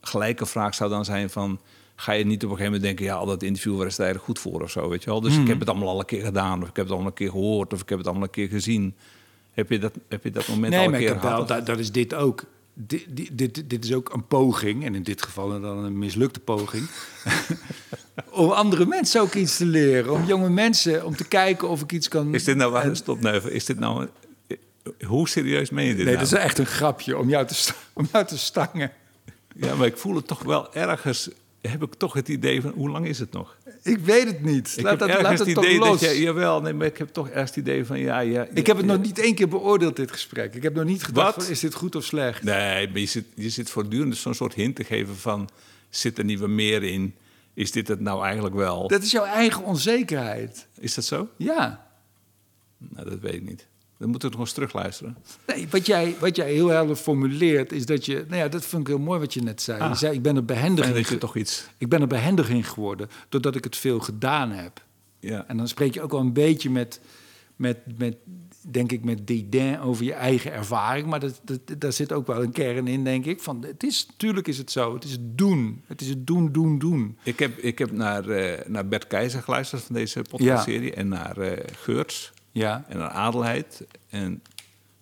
[0.00, 1.60] gelijke vraag zou dan zijn van...
[2.00, 3.04] ga je niet op een gegeven moment denken...
[3.04, 5.20] ja, al dat interview, waar is het eigenlijk goed voor of zo, weet je wel?
[5.20, 5.40] Dus Mhm.
[5.42, 6.62] ik heb het allemaal al een keer gedaan...
[6.62, 7.72] of ik heb het allemaal een keer gehoord...
[7.72, 8.94] of ik heb het allemaal een keer gezien.
[9.52, 11.48] Heb je dat, heb je dat moment al Nee, een maar ik keer gehad?
[11.48, 12.44] dat, dat is dit ook.
[12.74, 16.40] Dit, dit, dit, dit is ook een poging, en in dit geval dan een mislukte
[16.40, 16.86] poging.
[18.30, 20.12] om andere mensen ook iets te leren.
[20.12, 22.34] Om jonge mensen, om te kijken of ik iets kan.
[22.34, 22.72] Is dit nou...
[22.72, 23.52] wacht, Stop nou even.
[23.52, 24.00] Is dit nou...
[24.02, 24.08] een-
[25.06, 26.28] hoe serieus meen je dit Nee, nou?
[26.28, 28.92] dat is echt een grapje om jou te, om jou te stangen.
[29.56, 31.28] Ja, maar ik voel het toch wel ergens...
[31.60, 33.56] heb ik toch het idee van, hoe lang is het nog?
[33.82, 34.74] Ik weet het niet.
[34.76, 36.00] Ik laat heb dat, ergens laat het het toch idee los.
[36.00, 36.20] dat je...
[36.20, 38.18] Jawel, nee, maar ik heb toch ergens het idee van, ja...
[38.20, 40.54] ja ik heb het ja, nog niet één keer beoordeeld, dit gesprek.
[40.54, 41.44] Ik heb nog niet gedacht, Wat?
[41.44, 42.42] van, is dit goed of slecht?
[42.42, 45.48] Nee, maar je zit, je zit voortdurend zo'n soort hint te geven van...
[45.88, 47.14] zit er niet meer in?
[47.54, 48.88] Is dit het nou eigenlijk wel?
[48.88, 50.66] Dat is jouw eigen onzekerheid.
[50.78, 51.28] Is dat zo?
[51.36, 51.86] Ja.
[52.78, 53.66] Nou, dat weet ik niet.
[54.00, 55.16] Dan moeten we nog eens terugluisteren.
[55.46, 58.24] Nee, wat jij, wat jij heel helder formuleert, is dat je...
[58.28, 59.80] Nou ja, dat vond ik heel mooi wat je net zei.
[59.80, 59.88] Ah.
[59.88, 61.66] Je zei, ik ben er behendig En in ge- toch iets...
[61.78, 64.84] Ik ben er behendig in geworden, doordat ik het veel gedaan heb.
[65.18, 65.44] Ja.
[65.48, 67.00] En dan spreek je ook wel een beetje met,
[67.56, 68.16] met, met
[68.70, 71.06] denk ik, met dédain over je eigen ervaring.
[71.06, 73.40] Maar dat, dat, daar zit ook wel een kern in, denk ik.
[73.40, 74.94] Van, het is, tuurlijk is het zo.
[74.94, 75.82] Het is het doen.
[75.86, 77.18] Het is het doen, doen, doen.
[77.22, 80.94] Ik heb, ik heb naar, eh, naar Bert Keizer geluisterd van deze podcastserie...
[80.94, 82.84] en naar eh Geurts Ja.
[82.88, 83.86] en naar Adelheid.
[84.08, 84.42] En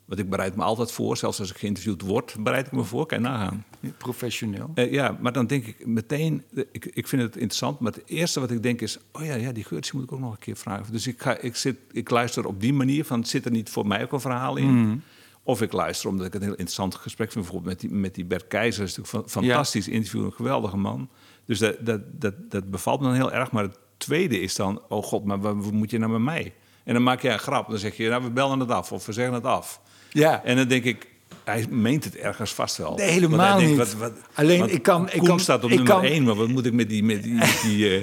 [0.05, 2.37] wat ik bereid me altijd voor, zelfs als ik geïnterviewd word...
[2.41, 3.65] bereid ik me voor, kan je nagaan.
[3.99, 4.71] Professioneel.
[4.75, 8.03] Eh, ja, maar dan denk ik meteen, eh, ik, ik vind het interessant, maar het
[8.07, 10.33] eerste wat ik denk is, oh ja, ja die Geurts die moet ik ook nog
[10.33, 10.93] een keer vragen.
[10.93, 13.87] Dus ik, ga, ik, zit, ik luister op die manier van, zit er niet voor
[13.87, 15.03] mij ook een verhaal in?
[15.43, 18.15] Of ik luister omdat ik het een heel interessant gesprek vind, bijvoorbeeld met die, met
[18.15, 21.09] die Bert Keizer, dat is natuurlijk een fantastisch interview, een geweldige man.
[21.45, 23.51] Dus dat, dat, dat, dat bevalt me dan heel erg.
[23.53, 26.55] Maar het tweede is dan, oh god, maar wat moet je nou met mij?
[26.89, 29.07] En dan maak je een grap, dan zeg je, nou we bellen het af of
[29.07, 29.81] we zeggen het af.
[30.11, 30.45] Ja.
[30.45, 31.07] En dan denk ik,
[31.45, 32.95] hij meent het ergens vast wel.
[32.95, 33.77] Nee, helemaal niet.
[33.77, 36.49] wat- wat- Alleen, ik kan- ik kan- staat op ik nummer kan- één, maar wat
[36.49, 37.03] moet ik met die...
[37.05, 38.03] Met die, die eh,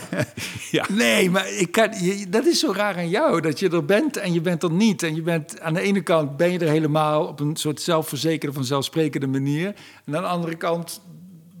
[0.70, 0.84] ja.
[0.90, 3.40] Nee, maar ik kan, je, dat is zo raar aan jou.
[3.40, 5.02] Dat je er bent en je bent er niet.
[5.02, 8.54] En je bent aan de ene kant ben je er helemaal op een soort zelfverzekerde,
[8.54, 9.66] vanzelfsprekende manier.
[10.04, 11.00] En aan de andere kant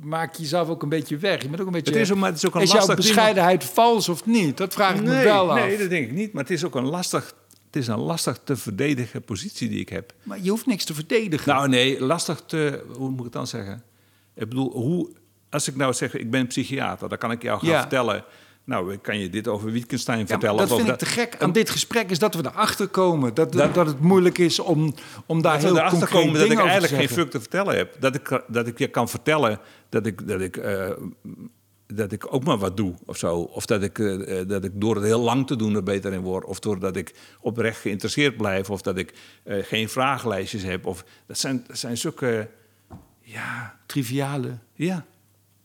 [0.00, 1.42] maak je jezelf ook een beetje weg.
[1.42, 1.92] Je bent ook een beetje.
[1.92, 4.56] Het is, ook, maar het is ook een is jouw ding bescheidenheid vals of niet?
[4.56, 5.58] Dat vraag ik me Nee, wel af.
[5.58, 6.32] nee, dat denk ik niet.
[6.32, 7.34] Maar het is ook een lastig,
[7.66, 10.12] het is een lastig te verdedigen positie die ik heb.
[10.22, 11.48] Maar je hoeft niks te verdedigen.
[11.54, 12.84] Nou nee, lastig te...
[12.96, 13.82] Hoe moet ik het dan zeggen?
[14.34, 15.10] Ik bedoel, hoe,
[15.50, 17.08] als ik nou zeg, ik ben psychiater...
[17.08, 17.80] dan kan ik jou gaan Ja.
[17.80, 18.24] vertellen...
[18.68, 20.56] Nou, ik kan je dit over Wittgenstein Ja, vertellen.
[20.56, 23.34] dat of over vind ik te gek aan dit gesprek, is dat we erachter komen.
[23.34, 24.94] Dat, dat, Dat- het moeilijk is om,
[25.26, 27.96] om daar dat heel concreet komen dat ik te eigenlijk geen fuck te vertellen heb.
[28.00, 30.90] Dat ik, dat ik je kan vertellen dat ik, dat ik, eh,
[31.86, 33.36] dat ik ook maar wat doe of zo.
[33.36, 36.12] Of dat ik, eh, eh, dat ik door het heel lang te doen er beter
[36.12, 36.44] in word.
[36.44, 38.70] Of doordat ik oprecht geïnteresseerd blijf.
[38.70, 39.14] Of dat ik
[39.44, 40.86] geen vragenlijstjes heb.
[40.86, 42.48] Of, dat, zijn, dat zijn zulke...
[43.20, 44.58] Ja, Triviale.
[44.74, 45.04] ja,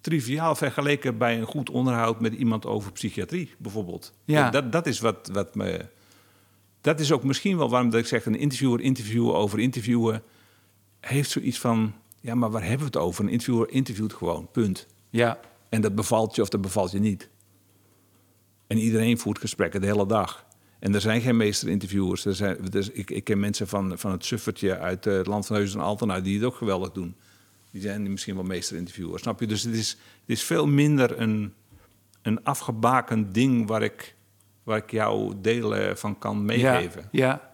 [0.03, 4.13] triviaal vergeleken bij een goed onderhoud met iemand over psychiatrie, bijvoorbeeld.
[4.25, 4.49] Ja.
[4.49, 5.85] Dat, dat is wat, wat me.
[6.81, 10.23] Dat is ook misschien wel waarom dat ik zeg: een interviewer interviewen over interviewen.
[10.99, 11.93] heeft zoiets van.
[12.19, 13.23] Ja, maar waar hebben we het over?
[13.23, 14.87] Een interviewer interviewt gewoon, punt.
[15.09, 15.39] Ja,
[15.69, 17.29] En dat bevalt je of dat bevalt je niet.
[18.67, 20.45] En iedereen voert gesprekken de hele dag.
[20.79, 22.25] En er zijn geen meesterinterviewers.
[22.25, 25.45] Er zijn, dus ik, ik ken mensen van, van het suffertje uit eh, het land
[25.45, 26.21] van Heus en Altena...
[26.21, 27.15] die het ook geweldig doen.
[27.73, 29.47] Die zijn misschien wel meesterinterviewers, snap je?
[29.47, 31.53] Dus het is, het is veel minder een,
[32.21, 33.67] een afgebakend ding...
[33.67, 34.15] waar ik,
[34.63, 37.09] waar ik jou delen van kan meegeven.
[37.11, 37.51] Ja, ja.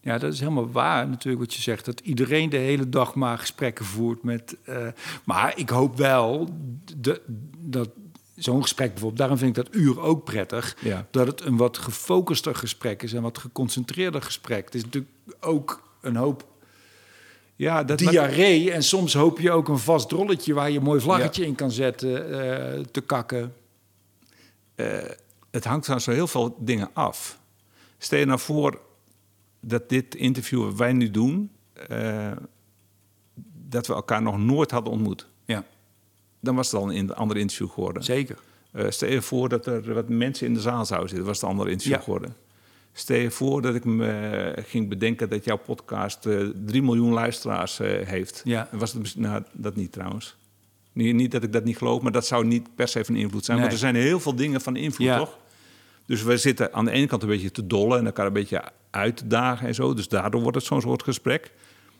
[0.00, 1.84] Ja, dat is helemaal waar natuurlijk wat je zegt.
[1.84, 4.56] Dat iedereen de hele dag maar gesprekken voert met...
[4.64, 4.86] eh,
[5.24, 6.48] maar ik hoop wel
[6.96, 7.22] de,
[7.58, 7.90] dat
[8.34, 9.18] zo'n gesprek bijvoorbeeld...
[9.18, 10.76] daarom vind ik dat uur ook prettig...
[10.80, 11.06] Ja.
[11.10, 13.12] dat het een wat gefocuster gesprek is...
[13.12, 14.64] en wat geconcentreerder gesprek.
[14.64, 16.46] Het is natuurlijk ook een hoop
[17.56, 18.70] Ja, dat, diarree...
[18.72, 20.54] en soms hoop je ook een vast drolletje...
[20.54, 23.54] waar je een mooi vlaggetje in kan zetten, eh, te kakken.
[24.74, 24.86] eh,
[25.50, 27.38] het hangt van zo heel veel dingen af.
[27.98, 28.80] Stel je nou voor
[29.60, 31.50] dat dit interview wat wij nu doen,
[31.88, 32.32] eh,
[33.68, 35.26] dat we elkaar nog nooit hadden ontmoet.
[35.44, 35.64] Ja,
[36.40, 38.02] Dan was het al een ander interview geworden.
[38.04, 38.38] zeker.
[38.88, 41.50] Stel je voor dat er wat mensen in de zaal zouden zitten, was het een
[41.56, 42.02] ander interview Ja.
[42.02, 42.36] geworden.
[42.96, 47.80] Stel je voor dat ik me ging bedenken dat jouw podcast eh 3 miljoen luisteraars
[47.80, 48.40] eh, heeft.
[48.44, 48.68] Ja.
[48.72, 50.36] Was het, nou, dat niet trouwens.
[50.92, 53.44] Niet, niet dat ik dat niet geloof, maar dat zou niet per se van invloed
[53.44, 53.58] zijn.
[53.58, 53.66] Nee.
[53.66, 55.18] Want er zijn heel veel dingen van invloed, Ja.
[55.18, 55.38] toch?
[56.06, 58.62] Dus we zitten aan de ene kant een beetje te dollen en elkaar een beetje
[58.90, 59.94] uit te dagen en zo.
[59.94, 61.52] Dus daardoor wordt het zo'n soort gesprek.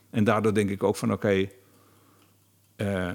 [0.09, 1.47] En daardoor denk ik ook van oké,
[2.75, 3.11] eh,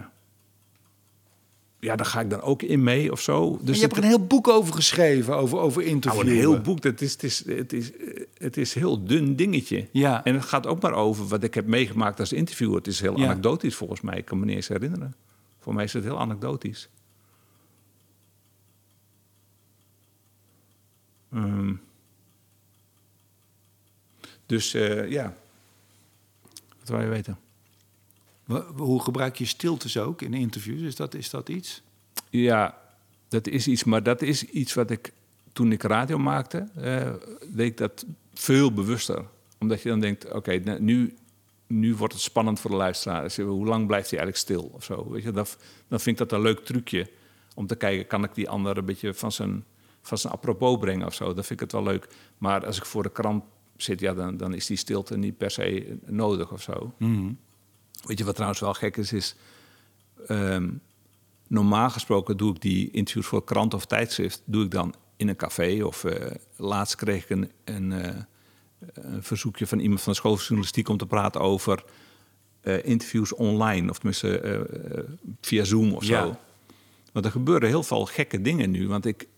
[1.81, 3.59] ja, daar ga ik dan ook in mee of zo.
[3.62, 6.28] Dus je hebt er een heel boek over geschreven, over, over nou, interviewen.
[6.28, 7.91] een heel boek, dat is, het, is, het, is,
[8.39, 9.89] het is een heel dun dingetje.
[9.93, 10.24] Ja.
[10.24, 12.76] En het gaat ook maar over wat ik heb meegemaakt als interviewer.
[12.76, 13.24] Het is heel Ja.
[13.24, 14.16] anekdotisch volgens mij.
[14.18, 15.14] Ik kan me niet eens herinneren.
[15.59, 16.89] Voor mij is het heel anekdotisch.
[21.33, 21.74] Ehm.
[24.47, 25.35] dus eh, ja,
[26.78, 27.39] wat wil je weten?
[28.76, 30.80] Hoe gebruik je stiltes ook in interviews?
[30.80, 31.82] Is dat, is dat iets?
[32.30, 32.78] Ja,
[33.28, 35.12] dat is iets, maar dat is iets wat ik
[35.53, 37.12] toen ik radio maakte, eh,
[37.46, 39.24] deed ik dat veel bewuster.
[39.59, 41.14] Omdat je dan denkt, oké, nou, nu,
[41.66, 43.22] nu wordt het spannend voor de luisteraar.
[43.22, 45.11] Dus hoe lang blijft hij eigenlijk stil of zo?
[45.11, 45.46] Weet je, dan,
[45.88, 47.11] dan vind ik dat een leuk trucje
[47.55, 49.64] om te kijken, kan ik die ander een beetje van zijn,
[50.03, 51.24] van zijn apropos brengen of zo?
[51.24, 52.09] Dan vind ik het wel leuk.
[52.38, 53.44] Maar als ik voor de krant
[53.76, 56.94] zit, ja, dan, dan is die stilte niet per se nodig of zo.
[58.03, 59.36] Weet je wat trouwens wel gek is, is...
[60.26, 60.68] ehm,
[61.48, 64.42] normaal gesproken doe ik die interviews voor krant of tijdschrift...
[64.44, 65.82] doe ik dan in een café.
[65.84, 68.14] Of eh, laatst kreeg ik een, een, eh,
[68.94, 70.88] een verzoekje van iemand van de school van journalistiek...
[70.88, 71.84] om te praten over
[72.61, 73.90] eh, interviews online.
[73.90, 74.66] Of tenminste
[75.40, 76.22] via Zoom of Ja.
[76.22, 76.36] zo.
[77.12, 78.88] Want er gebeuren heel veel gekke dingen nu.
[78.88, 79.28] Want ik,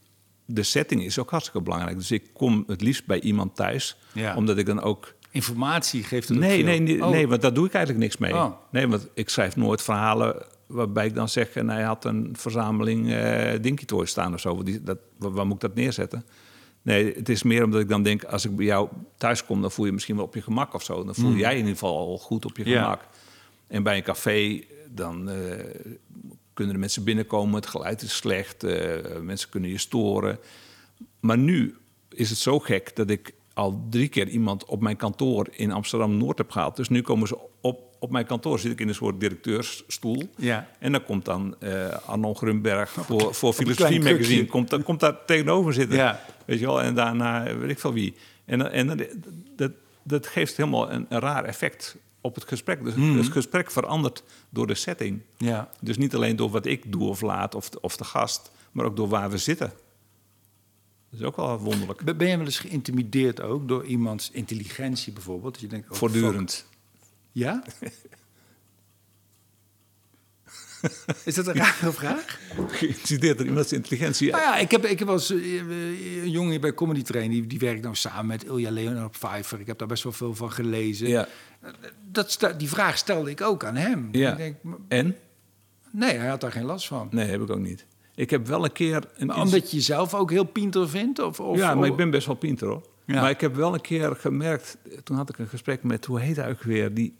[0.44, 1.96] de setting is ook hartstikke belangrijk.
[1.96, 3.96] Dus ik kom het liefst bij iemand thuis.
[4.12, 4.36] Ja.
[4.36, 7.11] Omdat ik dan ook Informatie geeft het Nee, nee, nee, Oh.
[7.11, 8.35] nee, want daar doe ik eigenlijk niks mee.
[8.35, 8.53] Oh.
[8.70, 11.49] Nee, want ik schrijf nooit verhalen waarbij ik dan zeg...
[11.49, 13.07] en hij had een verzameling
[13.61, 14.62] Dinky Toys staan of zo.
[14.62, 16.24] Die, dat, waar, waar moet ik dat neerzetten?
[16.83, 18.24] Nee, het is meer omdat ik dan denk...
[18.24, 20.83] als ik bij jou thuis kom, dan voel je misschien wel op je gemak of
[20.83, 21.05] zo.
[21.05, 22.72] Dan voel jij in ieder geval al goed op je Hmm.
[22.72, 22.83] Ja.
[22.83, 23.01] gemak.
[23.66, 25.37] En bij een café, dan eh,
[26.55, 27.55] kunnen de mensen binnenkomen.
[27.55, 30.39] Het geluid is slecht, eh, mensen kunnen je storen.
[31.20, 31.76] Maar nu
[32.09, 36.38] is het zo gek dat ik al drie keer iemand op mijn kantoor in Amsterdam-Noord
[36.38, 36.76] heb gehaald.
[36.76, 40.22] Dus nu komen ze op, op mijn kantoor, zit ik in een soort directeursstoel.
[40.36, 40.68] Ja.
[40.78, 44.46] En dan komt dan eh Arnon Grunberg voor, voor Filosofie Magazine.
[44.46, 45.96] Komt, daar- komt daar tegenover zitten.
[45.96, 46.20] Ja.
[46.44, 48.14] Weet je wel, en daarna weet ik veel wie.
[48.44, 49.00] En, en
[49.57, 49.70] dat,
[50.03, 52.84] dat geeft helemaal een, een raar effect op het gesprek.
[52.84, 53.16] Dus Hmm.
[53.16, 55.22] het gesprek verandert door de setting.
[55.36, 55.70] Ja.
[55.80, 58.96] Dus niet alleen door wat ik doe of laat of of de gast, maar ook
[58.96, 59.72] door waar we zitten.
[61.12, 62.16] Dat is ook wel wonderlijk.
[62.16, 65.52] Ben- je wel eens geïntimideerd ook door iemands intelligentie bijvoorbeeld?
[65.52, 66.52] Dat je denkt, oh, Voortdurend.
[66.54, 66.66] fuck.
[67.32, 67.62] Ja?
[71.24, 72.38] Is dat een rare vraag?
[72.68, 74.30] Geïntimideerd door iemands intelligentie.
[74.30, 75.56] Nou ja, ik heb, ik heb eens eh,
[76.22, 79.60] een jongen bij Comedy Train, die, die werkt nou samen met Ilja Leonard Pfeiffer.
[79.60, 81.08] Ik heb daar best wel veel van gelezen.
[81.08, 81.28] Ja.
[82.10, 84.08] Dat, die vraag stelde ik ook aan hem.
[84.12, 84.30] Ja.
[84.30, 84.56] Ik denk,
[84.88, 85.16] En?
[85.90, 87.08] nee, hij had daar geen last van.
[87.10, 87.86] Nee, heb ik ook niet.
[88.14, 89.10] Ik heb wel een keer...
[89.14, 91.18] Een Maar omdat je jezelf ook heel pinter vindt?
[91.18, 92.90] Of, of, ja, maar ik ben best wel pinter hoor.
[93.04, 93.20] Ja.
[93.20, 96.36] Maar ik heb wel een keer gemerkt, toen had ik een gesprek met, hoe heet
[96.36, 97.16] hij ook weer, die,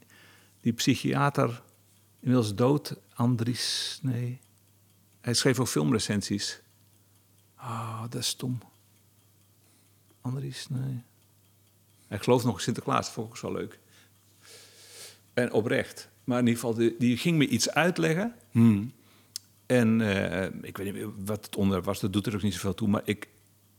[0.61, 1.63] die psychiater,
[2.21, 4.41] inmiddels dood, Andries, nee.
[5.21, 6.61] Hij schreef ook filmrecensies.
[7.55, 8.59] Ah, dat is stom.
[10.21, 11.03] Andries, nee.
[12.09, 13.79] Hij gelooft nog in Sinterklaas, dat vond ik zo leuk.
[15.35, 16.09] En oprecht.
[16.25, 18.35] Maar in ieder geval, die, die ging me iets uitleggen.
[18.51, 18.93] Hmm.
[19.67, 22.75] En eh, ik weet niet wat het onderwerp was, dat doet er ook niet zoveel
[22.75, 22.89] toe.
[22.89, 23.29] Maar ik,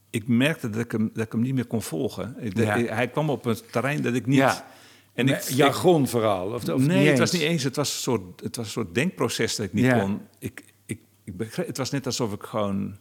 [0.10, 2.36] ik merkte dat ik, hem, dat ik hem niet meer kon volgen.
[2.40, 2.76] Ik- Ja.
[2.76, 4.38] ik- hij kwam op een terrein dat ik niet...
[4.38, 4.66] Ja.
[5.14, 6.52] En ik, jargon vooral?
[6.54, 7.64] Of, of nee, het was niet eens.
[7.64, 10.00] Het was een soort, het was een soort denkproces dat ik niet Ja.
[10.00, 10.22] kon.
[10.40, 12.98] Ik, ik, ik begreep, het was net alsof ik gewoon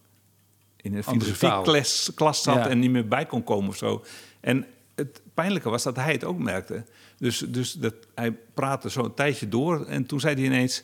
[0.77, 4.05] in een filosofieklas klas zat en niet meer bij kon komen of zo.
[4.41, 6.85] En het pijnlijke was dat hij het ook merkte.
[7.19, 10.83] Dus, dus dat, hij praatte zo een tijdje door en toen zei hij ineens...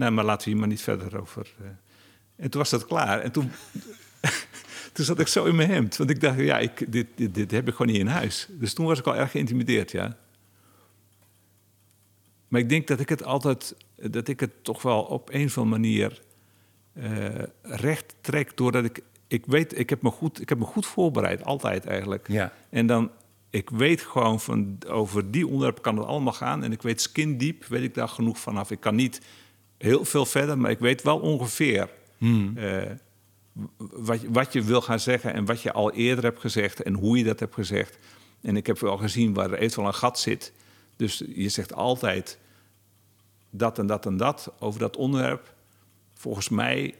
[0.00, 1.54] Nou, maar laten we hier maar niet verder over...
[1.58, 1.66] eh."
[2.36, 3.20] En toen was dat klaar.
[3.20, 3.50] En toen,
[4.92, 5.96] toen zat ik zo in mijn hemd.
[5.96, 8.48] Want ik dacht, ja, ik, dit, dit, dit heb ik gewoon niet in huis.
[8.50, 10.16] Dus toen was ik al erg geïntimideerd, ja.
[12.48, 15.58] Maar ik denk dat ik het altijd, dat ik het toch wel op een of
[15.58, 16.22] andere manier
[16.92, 17.28] eh,
[17.62, 18.56] recht trek.
[18.56, 22.28] Doordat ik, ik weet, ik heb, me goed, ik heb me goed voorbereid, altijd eigenlijk.
[22.28, 22.52] Ja.
[22.70, 23.10] En dan,
[23.50, 26.64] ik weet gewoon van, over die onderwerpen kan het allemaal gaan.
[26.64, 28.70] En ik weet skin deep, weet ik daar genoeg vanaf.
[28.70, 29.20] Ik kan niet
[29.80, 31.88] heel veel verder, maar ik weet wel ongeveer
[32.56, 32.90] eh,
[33.76, 36.94] wat, je- wat je wil gaan zeggen en wat je al eerder hebt gezegd en
[36.94, 37.98] hoe je dat hebt gezegd.
[38.40, 40.52] En ik heb wel gezien waar er eventueel een gat zit.
[40.96, 42.38] Dus je zegt altijd
[43.50, 45.54] dat en dat en dat over dat onderwerp.
[46.14, 46.94] Volgens mij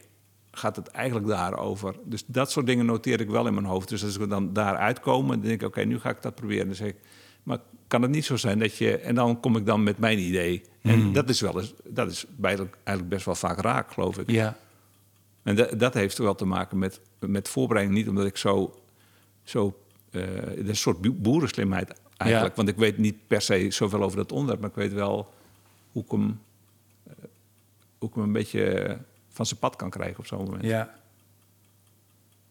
[0.51, 1.95] gaat het eigenlijk daarover.
[2.05, 3.89] Dus dat soort dingen noteer ik wel in mijn hoofd.
[3.89, 6.67] Dus als we dan daar uitkomen, dan denk ik, oké, nu ga ik dat proberen.
[6.67, 6.97] Dan zeg ik,
[7.43, 8.99] maar kan het niet zo zijn dat je...
[8.99, 10.63] En dan kom ik dan met mijn idee.
[10.83, 14.31] En dat is wel eens, dat is eigenlijk eigenlijk best wel vaak raak, geloof ik.
[14.31, 14.57] Ja.
[15.43, 17.99] En dat, dat heeft wel te maken met, met voorbereiding.
[17.99, 18.81] Niet omdat ik zo...
[19.43, 22.51] zo eh, het is een soort boe- boerenslimheid eigenlijk.
[22.51, 22.57] Ja.
[22.57, 24.61] Want ik weet niet per se zoveel over dat onderwerp...
[24.61, 25.35] maar ik weet wel
[25.93, 26.41] hoe ik hem,
[27.07, 27.13] eh,
[27.99, 30.65] hoe ik hem een beetje van zijn pad kan krijgen op zo'n moment.
[30.65, 30.95] Ja.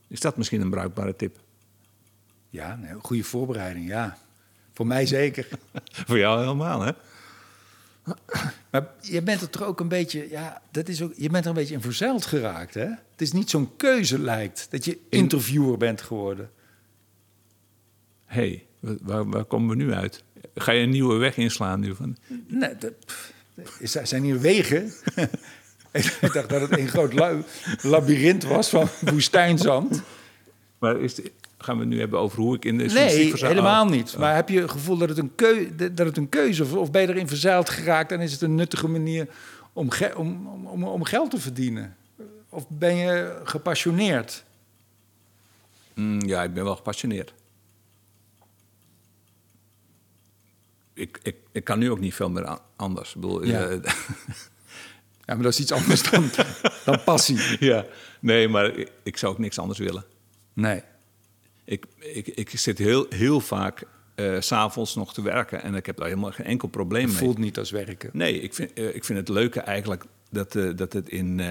[0.08, 1.40] Is dat misschien een bruikbare tip?
[2.50, 4.18] Ja, nee, goede voorbereiding, ja.
[4.74, 5.48] Voor mij zeker.
[6.08, 6.92] Voor jou helemaal, hè?
[8.72, 11.49] Maar je bent er toch ook een beetje, ja, dat is ook, je bent er
[11.49, 12.86] een beetje in verzeild geraakt, hè?
[12.86, 16.49] Het is niet zo'n keuze lijkt, dat je interviewer bent geworden.
[18.26, 20.24] Hé, hey, waar, waar komen we nu uit?
[20.55, 21.95] Ga je een nieuwe weg inslaan nu?
[21.95, 22.93] Van, Nee, dat,
[23.80, 24.93] is, zijn hier wegen?
[25.91, 27.14] ik dacht dat het een groot
[27.82, 30.01] labyrint was van woestijnzand.
[30.80, 31.20] maar is
[31.62, 33.91] gaan we het nu hebben over hoe ik in de Nee, helemaal Oh.
[33.91, 34.18] niet.
[34.18, 36.72] Maar heb je het gevoel dat het een, keu, dat het een keuze is?
[36.72, 39.28] Of ben je erin verzeild geraakt en is het een nuttige manier
[39.74, 41.95] om, om, om, om, geld te verdienen?
[42.49, 44.43] Of ben je gepassioneerd?
[45.93, 47.34] Mm, ja, ik ben wel gepassioneerd.
[50.93, 53.10] Ik, ik, ik kan nu ook niet veel meer anders.
[53.16, 53.68] Ik bedoel, Ja.
[53.68, 53.78] eh,
[55.26, 56.30] Ja, maar dat is iets anders dan,
[56.86, 57.39] dan passie.
[57.60, 57.86] ja.
[58.20, 60.03] Nee, maar ik, ik zou ook niks anders willen.
[60.53, 60.82] Nee.
[61.70, 63.84] Ik, ik, ik zit heel, heel vaak
[64.40, 67.20] s s'avonds nog te werken en ik heb daar helemaal geen enkel probleem Het mee.
[67.20, 68.10] voelt niet als werken.
[68.14, 71.42] Nee, ik vind, eh, ik vind het leuke eigenlijk dat, eh, dat, het in,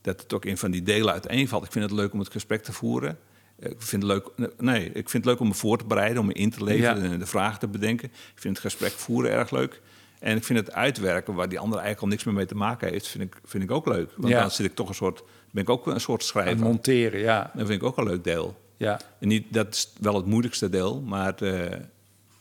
[0.00, 1.64] dat het ook in van die delen uiteenvalt.
[1.64, 3.18] Ik vind het leuk om het gesprek te voeren.
[3.58, 6.26] Ik vind het leuk, nee, ik vind het leuk om me voor te bereiden, om
[6.26, 7.10] me in te leven Ja.
[7.10, 8.08] en de vragen te bedenken.
[8.08, 9.80] Ik vind het gesprek voeren erg leuk.
[10.18, 12.88] En ik vind het uitwerken, waar die ander eigenlijk al niks meer mee te maken
[12.90, 14.10] heeft, vind ik, vind ik ook leuk.
[14.16, 14.40] Want Ja.
[14.40, 16.58] dan zit ik toch een soort, ben ik ook een soort En schrijver.
[16.64, 17.50] monteren, ja.
[17.54, 18.58] Dat vind ik ook een leuk deel.
[18.86, 19.00] Ja.
[19.18, 21.72] En niet, dat is wel het moeilijkste deel, maar eh,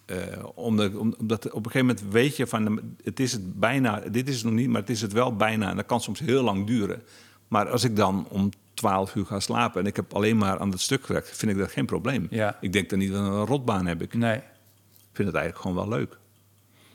[0.05, 3.99] eh, omdat, om- omdat op een gegeven moment weet je van, het is het bijna,
[3.99, 5.69] dit is het nog niet, maar het is het wel bijna.
[5.69, 7.01] En dat kan soms heel lang duren.
[7.47, 10.71] Maar als ik dan om 12 uur ga slapen en ik heb alleen maar aan
[10.71, 12.27] het stuk gewerkt, vind ik dat geen probleem.
[12.29, 12.57] Ja.
[12.61, 14.13] Ik denk dan niet dat een rotbaan heb ik.
[14.13, 14.35] Nee.
[14.35, 16.17] Ik vind het eigenlijk gewoon wel leuk.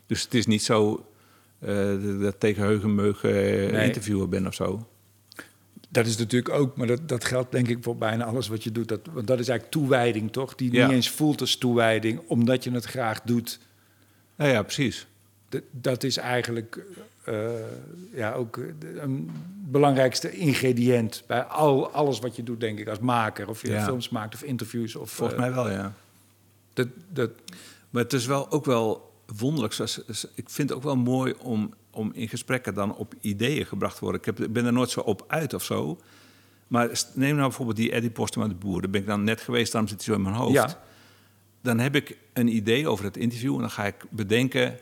[0.06, 1.06] Dus het is niet zo
[1.58, 1.86] eh,
[2.20, 3.84] dat tegen heugenmeug Nee.
[3.86, 4.86] interviewer ben of zo.
[5.94, 8.72] Dat is natuurlijk ook, maar dat, dat geldt denk ik voor bijna alles wat je
[8.72, 8.88] doet.
[8.88, 10.54] Dat, want dat is eigenlijk toewijding, toch?
[10.54, 10.86] Die Ja.
[10.86, 13.58] niet eens voelt als toewijding, omdat je het graag doet.
[14.36, 15.06] Nou ja, precies.
[15.48, 16.84] d- dat is eigenlijk
[17.24, 17.48] eh,
[18.14, 19.30] ja, ook de- een
[19.66, 23.48] belangrijkste ingrediënt bij al, alles wat je doet, denk ik, als maker.
[23.48, 23.84] Of je Ja.
[23.84, 24.96] films maakt of interviews.
[24.96, 25.94] Of, Volgens eh, mij wel, ja.
[26.72, 27.30] dat, dat,
[27.90, 29.78] Maar het is wel ook wel wonderlijk.
[30.34, 34.00] Ik vind het ook wel mooi om, om in gesprekken dan op ideeën gebracht te
[34.00, 34.20] worden.
[34.20, 36.00] Ik, heb, ik ben er nooit zo op uit of zo.
[36.68, 38.80] Maar neem nou bijvoorbeeld die Eddie Postema de Boer.
[38.80, 40.52] Daar ben ik dan net geweest, daarom zit hij zo in mijn hoofd.
[40.52, 40.82] Ja.
[41.60, 44.78] Dan heb ik een idee over het interview en dan ga ik bedenken...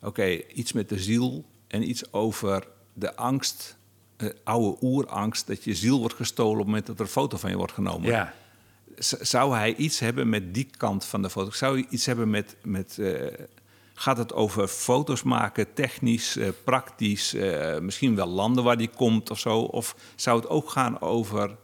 [0.00, 0.24] oké,
[0.54, 3.76] iets met de ziel en iets over de angst...
[4.16, 6.52] eh, oude oerangst dat je ziel wordt gestolen...
[6.52, 8.10] op het moment dat er een foto van je wordt genomen.
[8.10, 8.34] ja.
[8.98, 11.50] Z- zou hij iets hebben met die kant van de foto?
[11.50, 12.56] Zou hij iets hebben met.
[12.62, 13.26] met eh,
[13.94, 19.30] gaat het over foto's maken, technisch, eh, praktisch, eh, misschien wel landen waar die komt
[19.30, 19.58] of zo?
[19.58, 21.56] Of zou het ook gaan over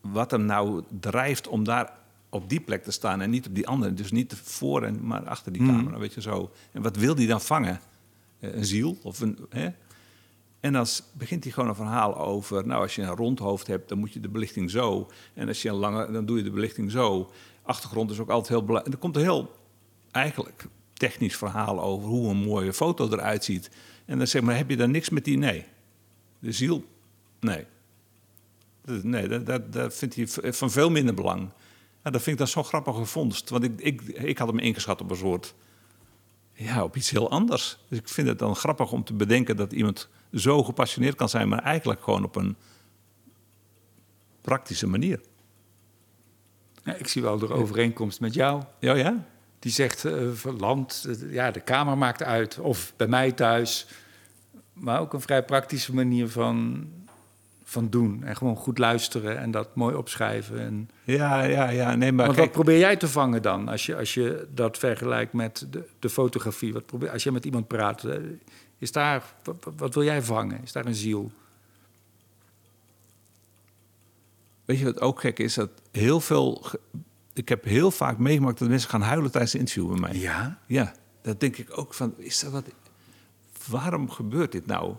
[0.00, 1.92] wat hem nou drijft om daar
[2.28, 3.94] op die plek te staan en niet op die andere?
[3.94, 6.50] Dus niet voor en maar achter die camera, weet je zo.
[6.72, 7.80] En wat wil hij dan vangen?
[8.38, 9.38] Eh, een ziel of een.
[9.48, 9.68] Hè?
[10.60, 12.66] En dan begint hij gewoon een verhaal over.
[12.66, 15.10] Nou, als je een rond hoofd hebt, dan moet je de belichting zo.
[15.34, 17.30] En als je een lange, dan doe je de belichting zo.
[17.62, 18.94] Achtergrond is ook altijd heel belangrijk.
[18.94, 19.56] Er komt een heel,
[20.10, 20.66] eigenlijk,
[21.00, 23.70] technisch verhaal over hoe een mooie foto eruit ziet.
[24.04, 25.38] En dan zeg maar, heb je daar niks met die?
[25.38, 25.64] Nee.
[26.38, 26.84] De ziel?
[27.40, 27.66] Nee.
[28.84, 31.50] Nee, dat, dat, dat vindt hij van veel minder belang.
[32.04, 33.50] Ja, dat vind ik dan zo'n grappige vondst.
[33.50, 35.54] Want ik, ik, ik had hem ingeschat op een soort
[36.52, 37.78] ja, op iets heel anders.
[37.88, 41.48] Dus ik vind het dan grappig om te bedenken dat iemand zo gepassioneerd kan zijn,
[41.48, 42.56] maar eigenlijk gewoon op een
[44.40, 45.20] praktische manier.
[46.84, 48.62] Ja, ik zie wel de overeenkomst met jou.
[48.78, 49.26] Ja, ja?
[49.60, 52.58] Die zegt eh, van land, eh, ja, de kamer maakt uit.
[52.58, 53.86] Of bij mij thuis.
[54.72, 56.86] Maar ook een vrij praktische manier van,
[57.64, 58.24] van doen.
[58.24, 60.60] En gewoon goed luisteren en dat mooi opschrijven.
[60.60, 61.94] En, Ja, ja, ja.
[61.94, 63.68] Nee, maar want kijk, wat probeer jij te vangen dan?
[63.68, 66.72] Als je, als je dat vergelijkt met de, de fotografie.
[66.72, 68.16] Wat probeer, als je met iemand praat, eh,
[68.78, 70.60] is daar, wat, wat wil jij vangen?
[70.62, 71.30] Is daar een ziel?
[74.70, 75.54] weet je wat ook gek is?
[75.54, 76.64] Dat heel veel...
[77.32, 80.14] Ik heb heel vaak meegemaakt dat mensen gaan huilen tijdens een interview bij mij.
[80.14, 80.58] Ja?
[80.66, 82.64] Ja, dat denk ik ook van, is dat wat,
[83.68, 84.94] waarom gebeurt dit nou?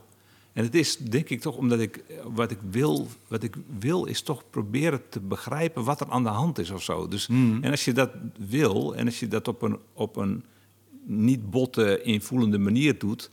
[0.54, 2.04] En het is denk ik toch omdat ik,
[2.34, 6.30] wat ik wil, wat ik wil is toch proberen te begrijpen wat er aan de
[6.30, 7.08] hand is of zo.
[7.08, 7.28] Dus,
[7.62, 10.44] En als je dat wil en als je dat op een, op een
[11.06, 13.30] niet botte, invoelende manier doet,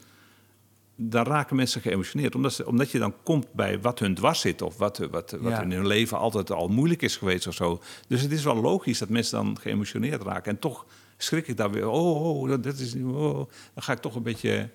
[1.00, 2.34] dan raken mensen geëmotioneerd.
[2.34, 5.52] Omdat, ze, omdat je dan komt bij wat hun dwars zit of wat, wat, wat
[5.52, 5.62] Ja.
[5.62, 7.80] in hun leven altijd al moeilijk is geweest of zo.
[8.08, 10.52] Dus het is wel logisch dat mensen dan geëmotioneerd raken.
[10.52, 10.86] En toch
[11.16, 13.34] schrik ik daar weer, oh, oh dat- dat is, oh,
[13.74, 14.68] dan ga ik toch een beetje...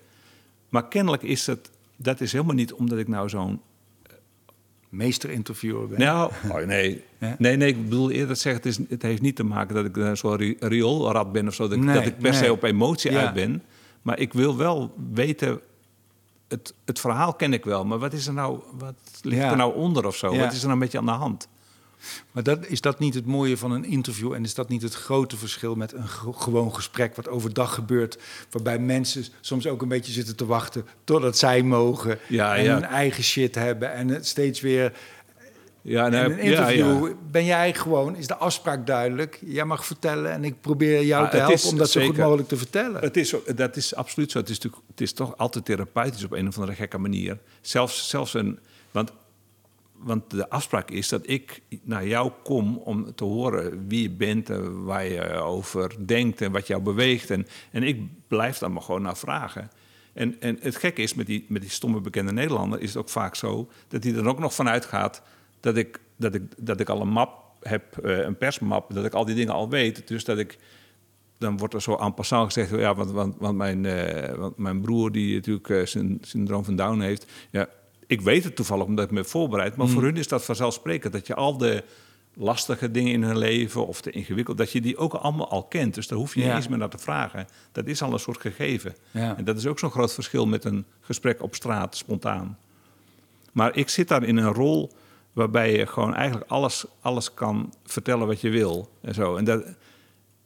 [0.68, 3.60] Maar kennelijk is het, dat is helemaal niet omdat ik nou zo'n
[4.88, 5.98] Meesterinterviewer ben.
[5.98, 7.02] nou, oh, nee.
[7.20, 7.36] Ja?
[7.38, 10.16] nee, nee, ik bedoel eerder zeggen, het, is, het heeft niet te maken dat ik
[10.16, 12.42] zo'n ri- rioolrad ben of zo, dat, ik- Nee, dat ik per nee.
[12.42, 13.20] se op emotie Ja.
[13.24, 13.62] uit ben.
[14.02, 15.60] Maar ik wil wel weten,
[16.48, 19.50] het, het verhaal ken ik wel, maar wat is er nou, wat ligt Ja.
[19.50, 20.34] er nou onder of zo?
[20.34, 20.40] Ja.
[20.40, 21.48] Wat is er nou een beetje aan de hand?
[22.32, 24.32] Maar dat, is dat niet het mooie van een interview?
[24.32, 28.18] En is dat niet het grote verschil met een ge- gewoon gesprek wat overdag gebeurt?
[28.50, 32.18] Waarbij mensen soms ook een beetje zitten te wachten totdat zij mogen.
[32.28, 32.72] Ja, en ja.
[32.74, 33.92] hun eigen shit hebben.
[33.92, 34.92] En het steeds weer.
[35.86, 37.14] Ja, In een interview ja, ja.
[37.30, 39.38] ben jij gewoon, is de afspraak duidelijk.
[39.46, 42.48] Jij mag vertellen en ik probeer jou Ah, te helpen om dat zo goed mogelijk
[42.48, 43.00] te vertellen.
[43.00, 44.38] Het is, dat is absoluut zo.
[44.38, 47.38] Het is, natuurlijk, het is toch altijd therapeutisch op een of andere gekke manier.
[47.60, 48.58] Zelfs, zelfs een.
[48.90, 49.12] Want,
[49.92, 54.50] want de afspraak is dat ik naar jou kom om te horen wie je bent,
[54.50, 57.30] en waar je over denkt en wat jou beweegt.
[57.30, 59.70] En, en ik blijf dan maar gewoon naar vragen.
[60.12, 63.08] En, en het gekke is met die, met die stomme bekende Nederlander, is het ook
[63.08, 65.22] vaak zo dat hij er ook nog vanuit gaat
[65.64, 69.14] dat ik, dat ik, dat ik al een map heb, eh, een persmap, dat ik
[69.14, 70.08] al die dingen al weet.
[70.08, 70.58] Dus dat ik
[71.38, 72.70] dan wordt er zo en passant gezegd...
[72.70, 76.76] ja, want, want, want, mijn, eh, want mijn broer die natuurlijk eh, zijn syndroom van
[76.76, 77.26] Down heeft...
[77.50, 77.68] ja,
[78.06, 79.76] ik weet het toevallig omdat ik me heb voorbereid...
[79.76, 81.12] maar voor hun is dat vanzelfsprekend...
[81.12, 81.84] dat je al de
[82.34, 84.58] lastige dingen in hun leven of te ingewikkeld...
[84.58, 85.94] dat je die ook allemaal al kent.
[85.94, 86.46] Dus daar hoef je Ja.
[86.46, 87.46] niet eens meer naar te vragen.
[87.72, 88.94] Dat is al een soort gegeven.
[89.10, 89.36] Ja.
[89.36, 92.58] En dat is ook zo'n groot verschil met een gesprek op straat, spontaan.
[93.52, 94.92] Maar ik zit daar in een rol
[95.34, 98.90] waarbij je gewoon eigenlijk alles, alles kan vertellen wat je wil.
[99.00, 99.36] En, zo.
[99.36, 99.64] En, dat,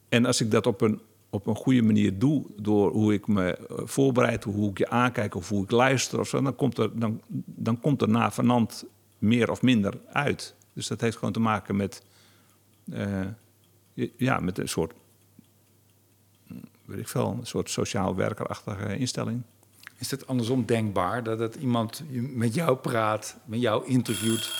[0.09, 3.55] en als ik dat op een, op een goede manier doe, door hoe ik me
[3.55, 6.99] eh, voorbereid, hoe ik je aankijk of hoe ik luister of zo, dan komt er,
[6.99, 8.85] dan, dan komt er na vanand
[9.17, 10.55] meer of minder uit.
[10.73, 12.03] Dus dat heeft gewoon te maken met,
[12.91, 13.25] eh,
[14.17, 14.93] ja, met een soort,
[16.85, 19.41] weet ik veel, een soort sociaal werkerachtige instelling.
[19.99, 24.51] Is het andersom denkbaar dat het iemand met jou praat, met jou interviewt?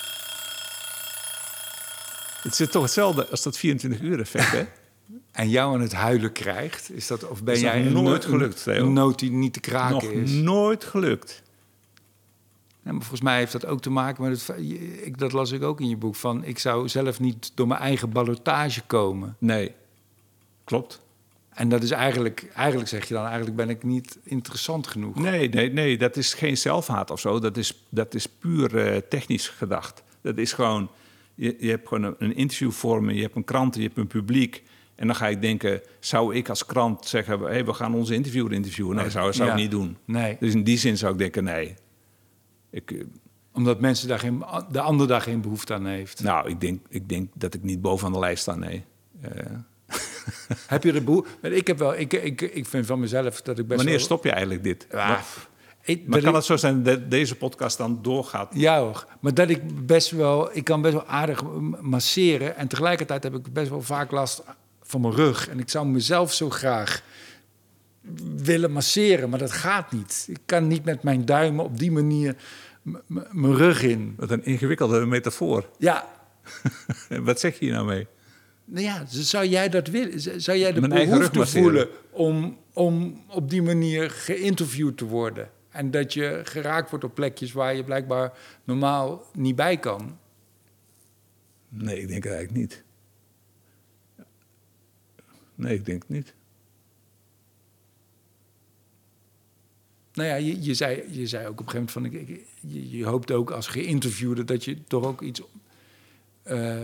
[2.41, 4.65] Het zit toch hetzelfde als dat 24 uur effect, hè?
[5.31, 6.91] en jou aan het huilen krijgt?
[6.91, 8.85] Is dat, of ben Is jij een nooit no- gelukt, Theo.
[8.85, 10.31] Een noot die niet te kraken Nog is?
[10.31, 11.41] nooit gelukt.
[12.83, 14.57] Ja, maar volgens mij heeft dat ook te maken met het.
[15.05, 16.15] Ik, dat las ik ook in je boek.
[16.15, 19.35] Van ik zou zelf niet door mijn eigen ballotage komen.
[19.39, 19.75] Nee,
[20.63, 21.01] klopt.
[21.59, 25.15] En dat is eigenlijk, eigenlijk zeg je dan, eigenlijk ben ik niet interessant genoeg.
[25.15, 27.39] Nee, nee, nee, dat is geen zelfhaat of zo.
[27.39, 30.03] Dat is, dat is puur eh, technisch gedacht.
[30.21, 30.89] Dat is gewoon,
[31.35, 33.97] je, je hebt gewoon een, een interview voor me, je hebt een krant, je hebt
[33.97, 34.63] een publiek.
[34.95, 38.51] En dan ga ik denken, zou ik als krant zeggen, hey, we gaan onze interviewer
[38.53, 38.95] interviewen?
[38.95, 39.53] Nee, zou, zou Ja.
[39.55, 39.97] ik niet doen.
[40.05, 41.75] Nee, Dus in die zin zou ik denken, nee.
[42.69, 43.03] Ik, eh,
[43.53, 46.23] omdat mensen daar geen, de ander daar geen behoefte aan heeft.
[46.23, 48.83] nou, ik denk, ik denk dat ik niet bovenaan de lijst sta, nee.
[49.21, 49.31] Eh,
[50.67, 51.49] Heb je de behoefte?
[51.55, 54.05] Ik heb wel, ik, ik, ik vind van mezelf dat ik best wanneer wel...
[54.05, 54.87] stop je eigenlijk dit?
[54.91, 55.25] Ja, Maar,
[55.81, 58.51] ik, maar dat kan ik- het zo zijn dat deze podcast dan doorgaat?
[58.53, 61.43] Ja hoor, maar dat ik best wel, ik kan best wel aardig
[61.81, 64.43] masseren en tegelijkertijd heb ik best wel vaak last
[64.81, 65.49] van mijn rug.
[65.49, 67.01] En ik zou mezelf zo graag
[68.35, 70.25] willen masseren, maar dat gaat niet.
[70.29, 72.35] Ik kan niet met mijn duimen op die manier
[73.31, 74.13] mijn rug in.
[74.17, 75.69] Wat een ingewikkelde metafoor.
[75.77, 76.07] Ja,
[77.23, 78.07] Wat zeg je hier nou mee?
[78.69, 80.41] Nou ja, zou jij dat willen?
[80.41, 85.49] Zou jij de Mijn behoefte voelen om, om op die manier geïnterviewd te worden?
[85.69, 90.17] En dat je geraakt wordt op plekjes waar je blijkbaar normaal niet bij kan.
[91.69, 92.83] Nee, ik denk eigenlijk niet.
[95.55, 96.33] Nee, ik denk niet.
[100.13, 102.21] Nou ja, je, je, zei, je zei ook op een gegeven moment van...
[102.21, 105.41] Ik, ik- je, je hoopt ook als geïnterviewde dat je toch ook iets,
[106.49, 106.77] eh,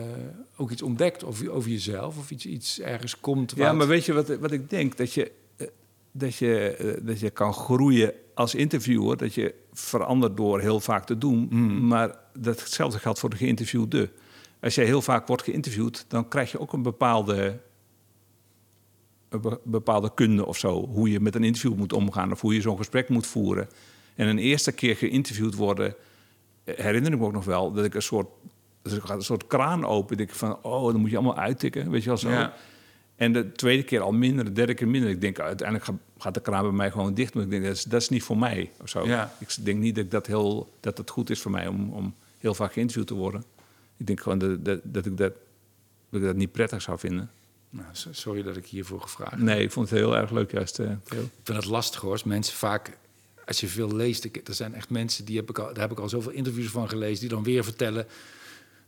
[0.55, 2.17] ook iets ontdekt over, over jezelf...
[2.17, 4.97] of iets, iets ergens komt Ja, maar weet je wat, wat ik denk?
[4.97, 5.67] Dat je, eh,
[6.11, 9.17] dat, je, eh, dat je kan groeien als interviewer.
[9.17, 11.47] Dat je verandert door heel vaak te doen.
[11.49, 11.87] Mm.
[11.87, 14.09] Maar dat hetzelfde geldt voor de geïnterviewde.
[14.61, 16.05] Als jij heel vaak wordt geïnterviewd...
[16.07, 17.59] dan krijg je ook een bepaalde,
[19.29, 20.87] een be- bepaalde kunde of zo.
[20.87, 22.31] Hoe je met een interview moet omgaan...
[22.31, 23.69] of hoe je zo'n gesprek moet voeren.
[24.15, 25.95] En een eerste keer geïnterviewd worden...
[26.63, 28.27] herinner ik me ook nog wel dat ik een soort...
[28.89, 30.17] Dus ik had een soort kraan open.
[30.17, 31.89] Ik van, oh, dan moet je allemaal uittikken.
[31.91, 32.29] Weet je wel zo.
[32.29, 32.53] Ja.
[33.15, 35.09] En de tweede keer al minder, de derde keer minder.
[35.09, 37.33] Ik denk, uiteindelijk ga- gaat de kraan bij mij gewoon dicht.
[37.33, 39.05] Maar ik denk, dat is, dat is niet voor mij of zo.
[39.07, 39.33] Ja.
[39.39, 42.15] Ik denk niet dat, ik dat, heel, dat het goed is voor mij om, om
[42.37, 43.43] heel vaak geïnterviewd te worden.
[43.97, 45.33] Ik denk gewoon dat, dat, dat, ik dat,
[46.09, 47.29] dat ik dat niet prettig zou vinden.
[47.69, 49.39] Nou, so- sorry dat ik hiervoor gevraagd heb.
[49.39, 50.79] Nee, ik vond het heel erg leuk juist.
[50.79, 50.91] eh.
[50.91, 50.97] Ik
[51.43, 52.97] vind het lastig hoor, als mensen vaak...
[53.45, 55.91] Als je veel leest, ik, er zijn echt mensen, die heb ik al, daar heb
[55.91, 57.19] ik al zoveel interviews van gelezen...
[57.19, 58.05] die dan weer vertellen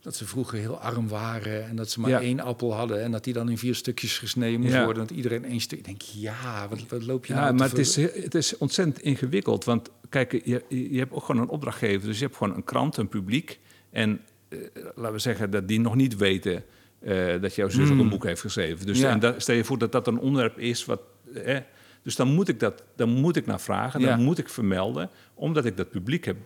[0.02, 1.68] dat ze vroeger heel arm waren...
[1.68, 2.22] en dat ze maar Ja.
[2.22, 3.02] één appel hadden...
[3.04, 4.84] en dat die dan in vier stukjes gesneden moest Ja.
[4.84, 5.08] worden...
[5.08, 5.80] dat iedereen één stuk...
[5.80, 9.00] Ik denk, ja, wat, wat loop je Ja, nou maar het is, het is ontzettend
[9.00, 9.64] ingewikkeld.
[9.64, 12.08] Want kijk, je, je hebt ook gewoon een opdrachtgever.
[12.08, 13.60] Dus je hebt gewoon een krant, een publiek.
[13.90, 14.58] En eh,
[14.96, 16.64] laten we zeggen dat die nog niet weten
[17.00, 18.86] eh, dat jouw zus ook een boek heeft geschreven.
[18.86, 19.10] Dus Ja.
[19.12, 21.02] en dat, stel je voor dat dat een onderwerp is wat.
[21.34, 21.58] eh,
[22.04, 25.66] dus dan moet ik dat, dan moet ik naar vragen, dan moet ik vermelden, omdat
[25.66, 26.38] ik dat publiek heb.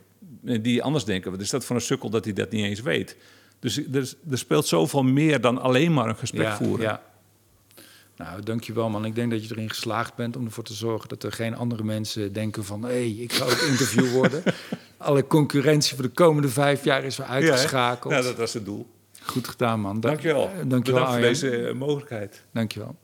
[0.45, 2.82] eh, Die anders denken, wat is dat voor een sukkel dat hij dat niet eens
[2.82, 3.18] weet?
[3.62, 6.86] Dus er, er speelt zoveel meer dan alleen maar een gesprek ja, voeren.
[6.86, 7.01] Ja.
[8.18, 9.05] Nou, dankjewel man.
[9.05, 11.84] Ik denk dat je erin geslaagd bent om ervoor te zorgen dat er geen andere
[11.84, 12.82] mensen denken van...
[12.84, 14.43] hé, hey, ik ga ook interview worden.
[14.97, 18.14] Alle concurrentie voor de komende vijf jaar is weer Ja, uitgeschakeld.
[18.14, 18.88] Nou, dat was het doel.
[19.24, 19.91] Goed gedaan man.
[19.99, 20.43] Dank- Dankjewel.
[20.43, 21.22] eh, Dankjewel Bedankt voor Arjen.
[21.28, 22.43] deze eh, mogelijkheid.
[22.53, 22.95] Dankjewel.